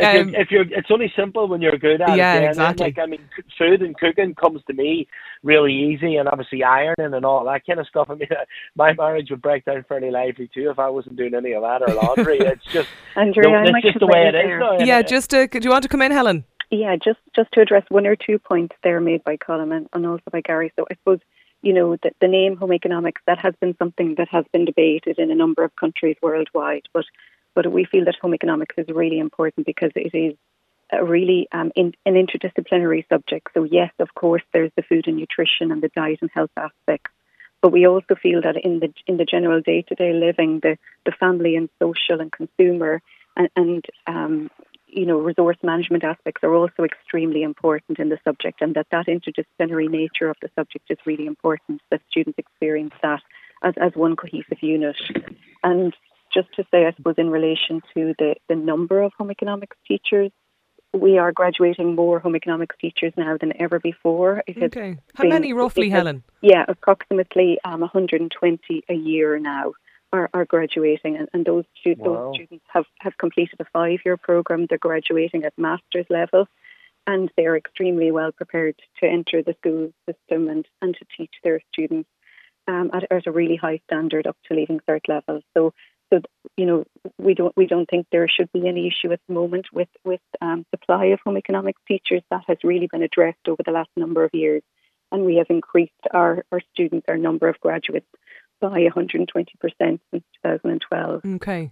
If, 0.00 0.04
Um, 0.20 0.28
you're, 0.28 0.40
if 0.42 0.50
you're, 0.52 0.62
it's 0.78 0.90
only 0.92 1.12
simple 1.16 1.48
when 1.48 1.60
you're 1.60 1.76
good 1.76 2.00
at 2.00 2.16
Yeah, 2.16 2.34
it. 2.34 2.38
and 2.38 2.46
exactly. 2.50 2.86
Like 2.86 2.98
I 3.00 3.06
mean, 3.06 3.18
food 3.58 3.82
and 3.82 3.96
cooking 3.98 4.32
comes 4.36 4.60
to 4.68 4.72
me 4.72 5.08
really 5.42 5.72
easy, 5.74 6.14
and 6.14 6.28
obviously 6.28 6.62
ironing 6.62 7.14
and 7.14 7.24
all 7.24 7.44
that 7.46 7.66
kind 7.66 7.80
of 7.80 7.86
stuff. 7.88 8.06
I 8.08 8.14
mean, 8.14 8.28
my 8.76 8.92
marriage 8.92 9.28
would 9.30 9.42
break 9.42 9.64
down 9.64 9.84
fairly 9.88 10.12
lively 10.12 10.48
too 10.54 10.70
if 10.70 10.78
I 10.78 10.88
wasn't 10.88 11.16
doing 11.16 11.34
any 11.34 11.50
of 11.52 11.62
that 11.62 11.82
or 11.82 11.92
laundry. 11.94 12.38
it's 12.38 12.64
just, 12.66 12.88
Andrea, 13.16 13.48
no, 13.50 13.56
I 13.58 13.62
it's 13.78 13.86
just 13.86 13.98
the 13.98 14.06
way 14.06 14.22
it 14.28 14.36
is 14.36 14.40
there. 14.44 14.58
now. 14.60 14.76
and 14.76 14.86
yeah, 14.86 15.00
it- 15.00 15.08
just 15.08 15.34
uh, 15.34 15.48
do 15.48 15.58
you 15.60 15.70
want 15.70 15.82
to 15.82 15.88
come 15.88 16.02
in, 16.02 16.12
Helen? 16.12 16.44
Yeah, 16.70 16.96
just 16.96 17.20
just 17.34 17.50
to 17.52 17.60
address 17.60 17.84
one 17.88 18.06
or 18.06 18.16
two 18.16 18.38
points 18.38 18.76
there 18.82 19.00
made 19.00 19.24
by 19.24 19.36
Colin 19.36 19.72
and, 19.72 19.88
and 19.92 20.06
also 20.06 20.24
by 20.30 20.42
Gary. 20.42 20.72
So 20.76 20.86
I 20.90 20.94
suppose 20.94 21.20
you 21.62 21.72
know 21.72 21.96
the, 21.96 22.10
the 22.20 22.28
name 22.28 22.56
home 22.56 22.74
economics 22.74 23.22
that 23.26 23.38
has 23.38 23.54
been 23.60 23.74
something 23.78 24.16
that 24.16 24.28
has 24.28 24.44
been 24.52 24.66
debated 24.66 25.18
in 25.18 25.30
a 25.30 25.34
number 25.34 25.64
of 25.64 25.74
countries 25.76 26.16
worldwide, 26.22 26.86
but 26.92 27.06
but 27.54 27.72
we 27.72 27.84
feel 27.84 28.04
that 28.04 28.16
home 28.20 28.34
economics 28.34 28.74
is 28.76 28.88
really 28.88 29.18
important 29.18 29.66
because 29.66 29.92
it 29.96 30.14
is 30.14 30.36
a 30.92 31.04
really 31.04 31.48
um, 31.52 31.72
in, 31.74 31.94
an 32.04 32.14
interdisciplinary 32.14 33.08
subject. 33.08 33.48
So 33.54 33.64
yes, 33.64 33.92
of 33.98 34.14
course, 34.14 34.42
there's 34.52 34.72
the 34.76 34.82
food 34.82 35.06
and 35.06 35.16
nutrition 35.16 35.72
and 35.72 35.82
the 35.82 35.90
diet 35.96 36.18
and 36.20 36.30
health 36.32 36.50
aspects, 36.56 37.10
but 37.62 37.72
we 37.72 37.86
also 37.86 38.14
feel 38.14 38.42
that 38.42 38.56
in 38.62 38.80
the 38.80 38.92
in 39.06 39.16
the 39.16 39.24
general 39.24 39.62
day 39.62 39.82
to 39.88 39.94
day 39.94 40.12
living, 40.12 40.60
the 40.60 40.76
the 41.06 41.12
family 41.12 41.56
and 41.56 41.70
social 41.78 42.20
and 42.20 42.30
consumer 42.30 43.00
and, 43.38 43.48
and 43.56 43.84
um, 44.06 44.50
you 44.88 45.06
know 45.06 45.18
resource 45.18 45.58
management 45.62 46.04
aspects 46.04 46.42
are 46.42 46.54
also 46.54 46.84
extremely 46.84 47.42
important 47.42 47.98
in 47.98 48.08
the 48.08 48.18
subject, 48.24 48.60
and 48.60 48.74
that 48.74 48.86
that 48.90 49.06
interdisciplinary 49.06 49.88
nature 49.88 50.28
of 50.30 50.36
the 50.42 50.50
subject 50.54 50.90
is 50.90 50.98
really 51.06 51.26
important. 51.26 51.80
That 51.90 52.00
students 52.10 52.38
experience 52.38 52.94
that 53.02 53.22
as 53.62 53.74
as 53.80 53.92
one 53.94 54.16
cohesive 54.16 54.62
unit, 54.62 54.96
and 55.62 55.94
just 56.32 56.52
to 56.56 56.64
say, 56.70 56.86
I 56.86 56.92
suppose, 56.92 57.14
in 57.18 57.30
relation 57.30 57.80
to 57.94 58.14
the, 58.18 58.34
the 58.48 58.54
number 58.54 59.00
of 59.02 59.12
home 59.16 59.30
economics 59.30 59.76
teachers, 59.86 60.30
we 60.92 61.18
are 61.18 61.32
graduating 61.32 61.94
more 61.94 62.18
home 62.18 62.36
economics 62.36 62.76
teachers 62.80 63.12
now 63.16 63.36
than 63.38 63.52
ever 63.60 63.80
before. 63.80 64.42
It 64.46 64.62
okay. 64.62 64.98
How 65.14 65.24
been, 65.24 65.30
many 65.30 65.52
roughly, 65.52 65.90
Helen? 65.90 66.22
Yeah, 66.42 66.64
approximately 66.68 67.58
um, 67.64 67.80
120 67.80 68.84
a 68.88 68.94
year 68.94 69.38
now 69.38 69.72
are, 70.12 70.30
are 70.32 70.44
graduating, 70.44 71.16
and, 71.16 71.28
and 71.32 71.44
those, 71.44 71.64
wow. 71.84 71.94
those 72.04 72.34
students 72.34 72.64
have, 72.68 72.86
have 73.00 73.18
completed 73.18 73.60
a 73.60 73.64
five 73.72 74.00
year 74.04 74.16
program. 74.16 74.66
They're 74.66 74.78
graduating 74.78 75.44
at 75.44 75.52
master's 75.58 76.06
level, 76.08 76.46
and 77.06 77.30
they 77.36 77.46
are 77.46 77.56
extremely 77.56 78.10
well 78.10 78.32
prepared 78.32 78.76
to 79.00 79.06
enter 79.06 79.42
the 79.42 79.54
school 79.60 79.92
system 80.08 80.48
and, 80.48 80.66
and 80.80 80.94
to 80.94 81.04
teach 81.16 81.32
their 81.42 81.60
students 81.72 82.08
um, 82.66 82.90
at, 82.92 83.10
at, 83.10 83.26
a 83.26 83.32
really 83.32 83.56
high 83.56 83.80
standard 83.86 84.26
up 84.26 84.36
to 84.46 84.54
leaving 84.54 84.80
cert 84.88 85.08
level. 85.08 85.40
So 85.56 85.72
so 86.12 86.20
you 86.56 86.66
know 86.66 86.84
we 87.18 87.34
don't 87.34 87.54
we 87.56 87.66
don't 87.66 87.88
think 87.88 88.06
there 88.10 88.28
should 88.28 88.50
be 88.52 88.66
any 88.66 88.88
issue 88.88 89.12
at 89.12 89.20
the 89.26 89.34
moment 89.34 89.66
with 89.72 89.88
with 90.04 90.20
um, 90.40 90.64
supply 90.70 91.06
of 91.06 91.20
home 91.24 91.36
economics 91.36 91.80
teachers. 91.86 92.22
That 92.30 92.44
has 92.46 92.58
really 92.64 92.88
been 92.90 93.02
addressed 93.02 93.48
over 93.48 93.62
the 93.64 93.72
last 93.72 93.90
number 93.96 94.24
of 94.24 94.30
years, 94.32 94.62
and 95.12 95.24
we 95.24 95.36
have 95.36 95.48
increased 95.50 95.92
our 96.12 96.44
our 96.52 96.60
students, 96.72 97.06
our 97.08 97.18
number 97.18 97.48
of 97.48 97.60
graduates 97.60 98.06
by 98.60 98.68
120 98.68 99.52
percent 99.60 100.00
since 100.10 100.24
2012. 100.44 101.22
Okay. 101.36 101.70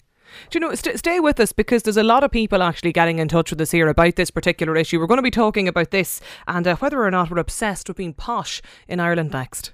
Do 0.50 0.59
you 0.59 0.61
know, 0.61 0.75
st- 0.75 0.99
stay 0.99 1.21
with 1.21 1.38
us 1.40 1.52
because 1.52 1.83
there's 1.83 1.97
a 1.97 2.02
lot 2.02 2.25
of 2.25 2.31
people 2.31 2.62
actually 2.62 2.93
getting 2.93 3.19
in 3.19 3.28
touch 3.28 3.50
with 3.50 3.61
us 3.61 3.71
here 3.71 3.88
about 3.88 4.16
this 4.16 4.31
particular 4.31 4.76
issue. 4.76 4.99
We're 4.99 5.07
going 5.07 5.19
to 5.19 5.23
be 5.23 5.31
talking 5.31 5.69
about 5.69 5.90
this 5.90 6.21
and 6.47 6.66
uh, 6.66 6.76
whether 6.76 7.02
or 7.02 7.11
not 7.11 7.31
we're 7.31 7.38
obsessed 7.38 7.88
with 7.88 7.97
being 7.97 8.12
posh 8.12 8.61
in 8.88 9.00
Ireland 9.00 9.33
next. 9.33 9.73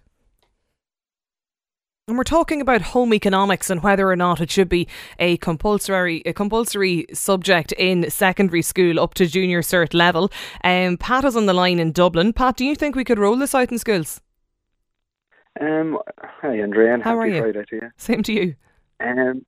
And 2.08 2.18
we're 2.18 2.24
talking 2.24 2.60
about 2.60 2.82
home 2.82 3.14
economics 3.14 3.70
and 3.70 3.82
whether 3.82 4.10
or 4.10 4.16
not 4.16 4.40
it 4.40 4.50
should 4.50 4.68
be 4.68 4.88
a 5.20 5.36
compulsory 5.36 6.20
a 6.26 6.32
compulsory 6.32 7.06
subject 7.12 7.70
in 7.78 8.10
secondary 8.10 8.62
school 8.62 8.98
up 8.98 9.14
to 9.14 9.26
junior 9.26 9.62
cert 9.62 9.94
level. 9.94 10.28
Um, 10.64 10.96
Pat 10.96 11.24
is 11.24 11.36
on 11.36 11.46
the 11.46 11.54
line 11.54 11.78
in 11.78 11.92
Dublin. 11.92 12.32
Pat, 12.32 12.56
do 12.56 12.64
you 12.64 12.74
think 12.74 12.96
we 12.96 13.04
could 13.04 13.20
roll 13.20 13.36
this 13.36 13.54
out 13.54 13.70
in 13.70 13.78
schools? 13.78 14.20
Um, 15.60 15.98
hi 16.18 16.60
Andrea, 16.60 16.94
and 16.94 17.02
How 17.02 17.18
happy 17.18 17.30
are 17.30 17.34
you? 17.34 17.40
Friday 17.42 17.64
to 17.70 17.76
you. 17.76 17.90
Same 17.96 18.22
to 18.24 18.32
you. 18.32 18.54
Um, 19.00 19.44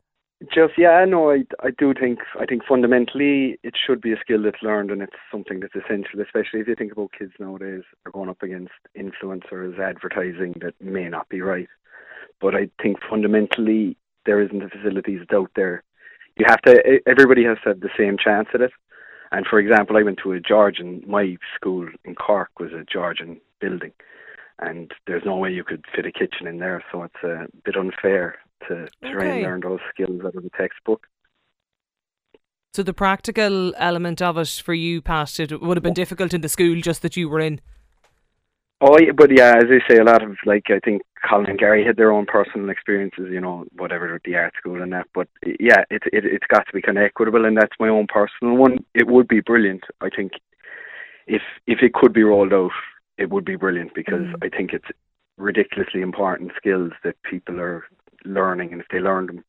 just 0.55 0.75
yeah, 0.77 1.05
no, 1.05 1.31
I 1.31 1.45
I 1.61 1.71
do 1.79 1.95
think 1.95 2.21
I 2.39 2.45
think 2.45 2.65
fundamentally 2.65 3.59
it 3.63 3.75
should 3.77 4.01
be 4.01 4.13
a 4.13 4.21
skill 4.21 4.43
that's 4.43 4.63
learned 4.63 4.91
and 4.91 5.03
it's 5.03 5.17
something 5.31 5.61
that's 5.61 5.75
essential, 5.75 6.21
especially 6.21 6.61
if 6.61 6.69
you 6.69 6.75
think 6.75 6.93
about 6.93 7.13
kids 7.19 7.33
nowadays 7.39 7.83
are 8.05 8.13
going 8.13 8.29
up 8.29 8.43
against 8.43 8.73
influencers 8.97 9.79
advertising 9.79 10.55
that 10.61 10.75
may 10.81 11.09
not 11.09 11.29
be 11.29 11.41
right 11.41 11.69
but 12.41 12.55
I 12.55 12.69
think 12.83 12.99
fundamentally 13.09 13.97
there 14.27 14.41
isn't 14.41 14.59
the 14.59 14.69
facilities 14.69 15.23
out 15.33 15.51
there. 15.57 15.83
You 16.37 16.45
have 16.47 16.61
to. 16.63 17.01
Everybody 17.07 17.45
has 17.45 17.59
to 17.63 17.71
have 17.71 17.81
the 17.81 17.91
same 17.97 18.17
chance 18.23 18.49
at 18.55 18.61
it. 18.61 18.73
And 19.33 19.47
for 19.47 19.59
example, 19.59 19.97
I 19.97 20.03
went 20.03 20.19
to 20.23 20.33
a 20.33 20.41
Georgian. 20.41 21.03
My 21.07 21.37
school 21.55 21.89
in 22.05 22.15
Cork 22.15 22.51
was 22.61 22.73
a 22.73 22.85
Georgian 22.85 23.41
building, 23.61 23.93
and 24.61 24.91
there's 25.07 25.25
no 25.25 25.37
way 25.37 25.51
you 25.51 25.65
could 25.65 25.85
fit 25.95 26.07
a 26.07 26.13
kitchen 26.13 26.47
in 26.47 26.59
there. 26.59 26.85
So 26.93 27.03
it's 27.03 27.23
a 27.23 27.47
bit 27.65 27.77
unfair 27.77 28.37
to 28.69 28.89
try 29.03 29.11
okay. 29.11 29.31
and 29.33 29.43
learn 29.43 29.61
those 29.61 29.81
skills 29.93 30.21
out 30.25 30.35
of 30.35 30.43
the 30.43 30.51
textbook. 30.57 31.07
So 32.73 32.83
the 32.83 32.93
practical 32.93 33.73
element 33.77 34.21
of 34.21 34.37
it 34.37 34.49
for 34.65 34.75
you, 34.75 35.01
Pat, 35.01 35.39
it 35.39 35.61
would 35.61 35.77
have 35.77 35.85
been 35.85 35.95
difficult 35.95 36.35
in 36.35 36.41
the 36.41 36.49
school 36.49 36.81
just 36.81 37.03
that 37.03 37.17
you 37.17 37.29
were 37.29 37.41
in. 37.41 37.61
Oh, 38.81 38.99
yeah, 38.99 39.13
but 39.17 39.31
yeah, 39.31 39.55
as 39.57 39.67
I 39.71 39.79
say, 39.89 39.99
a 39.99 40.05
lot 40.05 40.23
of 40.23 40.37
like 40.45 40.65
I 40.69 40.81
think 40.85 41.03
Colin 41.29 41.51
and 41.51 41.59
Gary 41.59 41.87
had 41.87 41.97
their 41.97 42.11
own 42.11 42.27
personal 42.27 42.69
experiences, 42.71 43.29
you 43.31 43.41
know, 43.41 43.65
whatever 43.79 44.13
with 44.13 44.25
the 44.25 44.35
art 44.35 44.55
school 44.59 44.83
and 44.83 44.93
that. 44.93 45.07
But 45.15 45.29
yeah, 45.61 45.85
it 45.91 46.03
it 46.13 46.25
it's 46.25 46.47
got 46.49 46.67
to 46.67 46.73
be 46.73 46.83
kind 46.83 46.99
of 46.99 47.05
equitable, 47.05 47.45
and 47.45 47.57
that's 47.57 47.77
my 47.79 47.89
own 47.89 48.09
personal 48.09 48.57
one. 48.57 48.85
It 48.95 49.07
would 49.07 49.29
be 49.29 49.41
brilliant, 49.41 49.85
I 50.01 50.09
think, 50.15 50.33
if 51.27 51.43
if 51.67 51.79
it 51.81 51.95
could 51.95 52.13
be 52.13 52.25
rolled 52.25 52.53
out, 52.53 52.73
it 53.19 53.31
would 53.31 53.45
be 53.45 53.57
brilliant 53.57 53.95
because 53.95 54.23
mm. 54.23 54.35
I 54.43 54.49
think 54.55 54.73
it's 54.73 54.89
ridiculously 55.37 56.01
important 56.01 56.53
skills 56.57 56.93
that 57.03 57.17
people 57.23 57.61
are 57.61 57.85
learning, 58.25 58.73
and 58.73 58.81
if 58.81 58.89
they 58.91 59.01
learn 59.01 59.27
them 59.27 59.45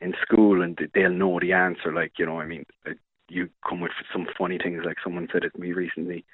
in 0.00 0.14
school 0.22 0.62
and 0.62 0.78
they'll 0.94 1.10
know 1.10 1.38
the 1.40 1.52
answer. 1.52 1.92
Like 1.92 2.12
you 2.18 2.26
know, 2.26 2.40
I 2.40 2.46
mean, 2.46 2.64
you 3.28 3.48
come 3.68 3.80
with 3.80 3.92
some 4.12 4.26
funny 4.36 4.58
things. 4.58 4.82
Like 4.84 4.98
someone 5.02 5.28
said 5.32 5.44
it 5.44 5.54
to 5.54 5.60
me 5.60 5.72
recently 5.72 6.24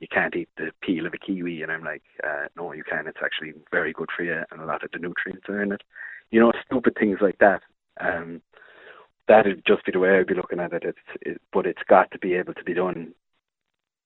you 0.00 0.08
can't 0.10 0.34
eat 0.34 0.48
the 0.56 0.70
peel 0.82 1.06
of 1.06 1.12
a 1.14 1.18
kiwi, 1.18 1.62
and 1.62 1.70
I'm 1.70 1.84
like, 1.84 2.02
uh, 2.24 2.46
no, 2.56 2.72
you 2.72 2.82
can. 2.82 3.06
It's 3.06 3.20
actually 3.22 3.52
very 3.70 3.92
good 3.92 4.08
for 4.16 4.24
you, 4.24 4.42
and 4.50 4.60
a 4.60 4.64
lot 4.64 4.82
of 4.82 4.90
the 4.90 4.98
nutrients 4.98 5.46
are 5.48 5.62
in 5.62 5.72
it. 5.72 5.82
You 6.30 6.40
know, 6.40 6.52
stupid 6.66 6.96
things 6.98 7.18
like 7.20 7.38
that. 7.38 7.60
Um, 8.00 8.40
that'd 9.28 9.62
just 9.66 9.84
be 9.84 9.92
the 9.92 9.98
way 9.98 10.18
I'd 10.18 10.26
be 10.26 10.34
looking 10.34 10.58
at 10.58 10.72
it. 10.72 10.84
It's, 10.84 10.98
it, 11.20 11.40
but 11.52 11.66
it's 11.66 11.82
got 11.86 12.10
to 12.12 12.18
be 12.18 12.34
able 12.34 12.54
to 12.54 12.64
be 12.64 12.72
done 12.72 13.12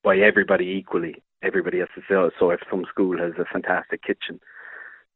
by 0.03 0.19
everybody 0.19 0.67
equally. 0.67 1.23
Everybody 1.45 1.79
has 1.81 1.89
to 1.95 2.03
sell. 2.09 2.31
So 2.39 2.51
if 2.51 2.61
some 2.71 2.85
school 2.89 3.19
has 3.19 3.33
a 3.39 3.45
fantastic 3.45 4.03
kitchen, 4.03 4.41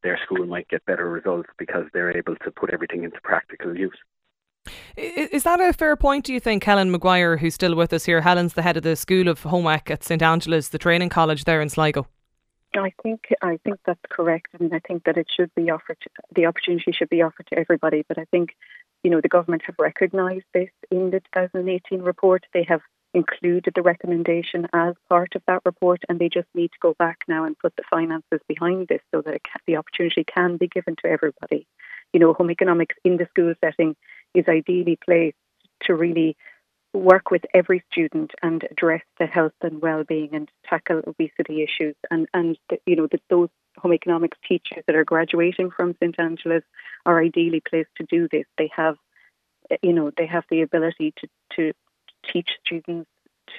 their 0.03 0.19
school 0.23 0.45
might 0.45 0.69
get 0.69 0.85
better 0.85 1.09
results 1.09 1.49
because 1.57 1.85
they're 1.93 2.15
able 2.15 2.35
to 2.37 2.51
put 2.51 2.71
everything 2.71 3.03
into 3.03 3.19
practical 3.21 3.77
use. 3.77 3.97
Is 4.95 5.43
that 5.43 5.59
a 5.59 5.73
fair 5.73 5.95
point, 5.95 6.25
do 6.25 6.33
you 6.33 6.39
think, 6.39 6.63
Helen 6.63 6.91
Maguire, 6.91 7.37
who's 7.37 7.55
still 7.55 7.75
with 7.75 7.91
us 7.93 8.05
here? 8.05 8.21
Helen's 8.21 8.53
the 8.53 8.61
head 8.61 8.77
of 8.77 8.83
the 8.83 8.95
School 8.95 9.27
of 9.27 9.43
Home 9.43 9.67
Ec 9.67 9.89
at 9.89 10.03
St 10.03 10.21
Angela's, 10.21 10.69
the 10.69 10.77
training 10.77 11.09
college 11.09 11.45
there 11.45 11.61
in 11.61 11.69
Sligo. 11.69 12.07
I 12.75 12.93
think 13.01 13.21
I 13.41 13.57
think 13.63 13.79
that's 13.85 13.99
correct, 14.09 14.49
and 14.59 14.71
I 14.73 14.79
think 14.79 15.05
that 15.05 15.17
it 15.17 15.27
should 15.35 15.53
be 15.55 15.71
offered. 15.71 15.97
The 16.35 16.45
opportunity 16.45 16.91
should 16.91 17.09
be 17.09 17.23
offered 17.23 17.47
to 17.47 17.57
everybody. 17.57 18.05
But 18.07 18.19
I 18.19 18.25
think, 18.25 18.55
you 19.03 19.09
know, 19.09 19.21
the 19.21 19.27
government 19.27 19.63
have 19.65 19.75
recognised 19.79 20.45
this 20.53 20.69
in 20.91 21.09
the 21.09 21.19
2018 21.33 22.01
report. 22.01 22.45
They 22.53 22.63
have 22.69 22.81
included 23.13 23.73
the 23.73 23.81
recommendation 23.81 24.67
as 24.73 24.95
part 25.09 25.35
of 25.35 25.41
that 25.47 25.61
report, 25.65 26.01
and 26.07 26.19
they 26.19 26.29
just 26.29 26.47
need 26.53 26.71
to 26.71 26.79
go 26.81 26.95
back 26.99 27.19
now 27.27 27.45
and 27.45 27.57
put 27.57 27.75
the 27.75 27.83
finances 27.89 28.39
behind 28.47 28.87
this 28.87 29.01
so 29.13 29.21
that 29.21 29.43
can, 29.43 29.61
the 29.65 29.77
opportunity 29.77 30.23
can 30.23 30.57
be 30.57 30.67
given 30.67 30.95
to 30.97 31.09
everybody. 31.09 31.67
You 32.13 32.19
know, 32.19 32.33
home 32.33 32.51
economics 32.51 32.95
in 33.03 33.17
the 33.17 33.27
school 33.31 33.53
setting 33.63 33.95
is 34.33 34.45
ideally 34.47 34.97
placed 35.03 35.37
to 35.83 35.95
really 35.95 36.37
work 36.93 37.29
with 37.29 37.45
every 37.53 37.83
student 37.91 38.31
and 38.41 38.63
address 38.71 39.03
the 39.19 39.25
health 39.25 39.53
and 39.61 39.81
well-being 39.81 40.29
and 40.33 40.49
tackle 40.67 41.01
obesity 41.05 41.61
issues 41.61 41.95
and 42.09 42.27
and 42.33 42.57
you 42.87 42.95
know 42.95 43.07
that 43.11 43.21
those 43.29 43.49
home 43.77 43.93
economics 43.93 44.37
teachers 44.47 44.83
that 44.87 44.95
are 44.95 45.05
graduating 45.05 45.69
from 45.69 45.95
St 46.01 46.19
Angela's 46.19 46.63
are 47.05 47.21
ideally 47.21 47.61
placed 47.61 47.89
to 47.97 48.05
do 48.09 48.27
this 48.31 48.45
they 48.57 48.71
have 48.75 48.95
you 49.83 49.93
know 49.93 50.11
they 50.17 50.25
have 50.25 50.45
the 50.49 50.61
ability 50.61 51.13
to 51.17 51.27
to 51.55 51.73
teach 52.31 52.49
students 52.65 53.09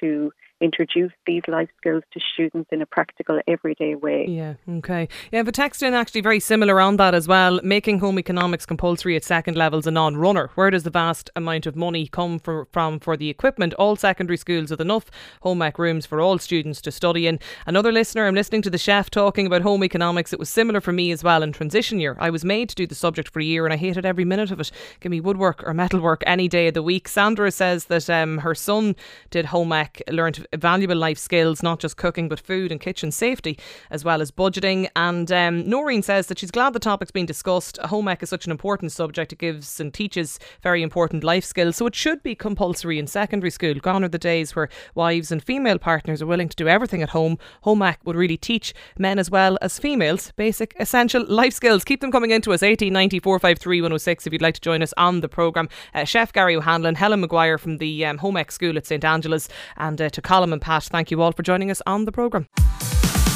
to 0.01 0.33
introduce 0.61 1.13
these 1.27 1.43
life 1.49 1.69
skills 1.79 2.03
to 2.13 2.21
students 2.35 2.69
in 2.73 2.83
a 2.83 2.87
practical, 2.87 3.41
everyday 3.47 3.95
way. 3.95 4.27
Yeah, 4.29 4.55
okay. 4.69 5.09
Yeah, 5.33 5.43
but 5.43 5.55
text 5.55 5.83
in 5.83 5.95
actually 5.95 6.21
very 6.21 6.41
similar 6.41 6.81
on 6.81 6.97
that 6.97 7.15
as 7.15 7.27
well. 7.27 7.61
Making 7.63 8.01
home 8.01 8.19
economics 8.19 8.67
compulsory 8.67 9.17
at 9.17 9.25
second 9.25 9.57
levels 9.57 9.87
a 9.87 9.91
non 9.91 10.17
runner. 10.17 10.51
Where 10.55 10.71
does 10.71 10.83
the 10.83 10.91
vast 10.91 11.31
amount 11.37 11.67
of 11.67 11.77
money 11.77 12.07
come 12.07 12.39
for, 12.39 12.67
from 12.73 13.01
for 13.01 13.17
the 13.17 13.31
equipment? 13.31 13.75
All 13.75 13.97
secondary 13.97 14.37
schools 14.37 14.71
with 14.71 14.81
enough 14.81 15.11
home 15.43 15.63
ec 15.63 15.79
rooms 15.79 16.07
for 16.07 16.21
all 16.21 16.39
students 16.39 16.81
to 16.83 16.91
study 16.91 17.27
in. 17.27 17.39
Another 17.67 17.93
listener, 17.93 18.27
I'm 18.27 18.35
listening 18.35 18.63
to 18.63 18.71
the 18.71 18.79
chef 18.79 19.11
talking 19.11 19.47
about 19.47 19.63
home 19.63 19.85
economics. 19.85 20.33
It 20.33 20.39
was 20.39 20.49
similar 20.51 20.81
for 20.81 20.93
me 20.93 21.11
as 21.11 21.25
well 21.25 21.43
in 21.43 21.53
transition 21.53 22.01
year. 22.01 22.17
I 22.19 22.31
was 22.31 22.45
made 22.45 22.69
to 22.71 22.75
do 22.75 22.87
the 22.87 22.95
subject 22.95 23.31
for 23.33 23.41
a 23.41 23.45
year 23.45 23.65
and 23.65 23.73
I 23.73 23.77
hated 23.77 24.05
every 24.05 24.25
minute 24.25 24.51
of 24.51 24.61
it. 24.61 24.71
Give 25.01 25.11
me 25.11 25.21
woodwork 25.21 25.63
or 25.67 25.75
metalwork 25.75 26.23
any 26.27 26.49
day 26.49 26.69
of 26.69 26.75
the 26.75 26.83
week. 26.83 27.09
Sandra 27.09 27.51
says 27.51 27.87
that 27.87 28.09
um, 28.11 28.39
her 28.39 28.55
son 28.55 28.97
did 29.31 29.47
home 29.47 29.73
ec, 29.73 30.03
learned 30.09 30.47
valuable 30.57 30.97
life 30.97 31.19
skills, 31.19 31.63
not 31.63 31.79
just 31.79 31.97
cooking, 31.97 32.29
but 32.29 32.41
food 32.41 32.73
and 32.73 32.81
kitchen 32.81 33.13
safety, 33.13 33.59
as 33.91 34.05
well 34.05 34.21
as 34.21 34.31
budgeting. 34.31 34.89
And 34.97 35.31
um, 35.31 35.69
Noreen 35.69 36.03
says 36.03 36.27
that 36.27 36.39
she's 36.39 36.51
glad 36.51 36.73
the 36.73 36.81
topic's 36.81 37.13
been 37.13 37.27
discussed. 37.27 37.79
Home 37.79 38.09
ec 38.09 38.23
is 38.23 38.31
such 38.31 38.47
an 38.47 38.51
important 38.51 38.93
subject. 38.93 39.33
It 39.33 39.39
gives 39.39 39.79
and 39.79 39.95
teaches 39.95 40.39
very 40.63 40.83
important 40.83 41.23
life 41.23 41.45
skills. 41.45 41.77
So 41.77 41.87
it 41.87 41.95
should 41.95 42.23
be 42.23 42.35
compulsory 42.35 42.99
in 42.99 43.07
secondary 43.07 43.51
school. 43.51 43.75
Gone 43.75 44.05
are 44.05 44.09
the 44.09 44.19
days 44.19 44.57
where 44.57 44.69
wives 44.95 45.31
and 45.31 45.43
female 45.43 45.79
partners 45.79 46.21
are 46.21 46.27
willing 46.27 46.49
to 46.49 46.57
do 46.57 46.69
everything 46.69 47.03
at 47.03 47.11
home. 47.11 47.39
Home 47.63 47.83
ec 47.83 48.01
would 48.05 48.17
really 48.17 48.37
teach 48.37 48.75
men 48.99 49.19
as 49.19 49.31
well 49.31 49.57
as 49.63 49.79
females 49.79 50.33
basic, 50.37 50.75
essential 50.81 51.25
life 51.29 51.53
skills. 51.53 51.85
Keep 51.85 52.01
them 52.01 52.11
coming 52.11 52.31
into 52.33 52.51
us. 52.51 52.63
1890 52.63 53.21
453 53.21 53.83
106 53.83 54.27
if 54.27 54.33
you'd 54.33 54.43
like 54.43 54.55
to 54.55 54.61
join 54.61 54.83
us 54.83 54.93
on 54.97 55.21
the 55.21 55.29
programme. 55.29 55.69
Uh, 55.95 56.05
Chef 56.05 56.33
Gary 56.33 56.57
O'Hanlon, 56.57 56.97
Helen 56.97 57.21
Maguire 57.21 57.59
from 57.59 57.79
the 57.79 58.05
um, 58.05 58.19
Home 58.19 58.37
Ec 58.37 58.51
School 58.51 58.77
at 58.77 58.87
St 58.87 59.05
Angela's, 59.05 59.49
and 59.77 60.01
uh, 60.01 60.09
to 60.11 60.21
Colin 60.21 60.40
and 60.43 60.61
Pat, 60.61 60.85
thank 60.85 61.11
you 61.11 61.23
all 61.23 61.33
for 61.33 61.43
joining 61.43 61.71
us 61.71 61.83
on 61.87 62.05
the 62.05 62.13
programme. 62.13 62.47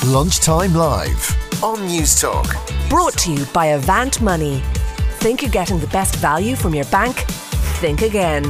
Lunchtime 0.06 0.74
Live 0.74 1.62
on 1.62 1.78
Newstalk. 1.88 2.48
Brought 2.88 3.16
to 3.18 3.32
you 3.32 3.44
by 3.46 3.66
Avant 3.66 4.20
Money. 4.20 4.62
Think 5.18 5.42
you're 5.42 5.50
getting 5.50 5.78
the 5.78 5.86
best 5.88 6.16
value 6.16 6.56
from 6.56 6.74
your 6.74 6.84
bank? 6.86 7.16
Think 7.80 8.02
again. 8.02 8.44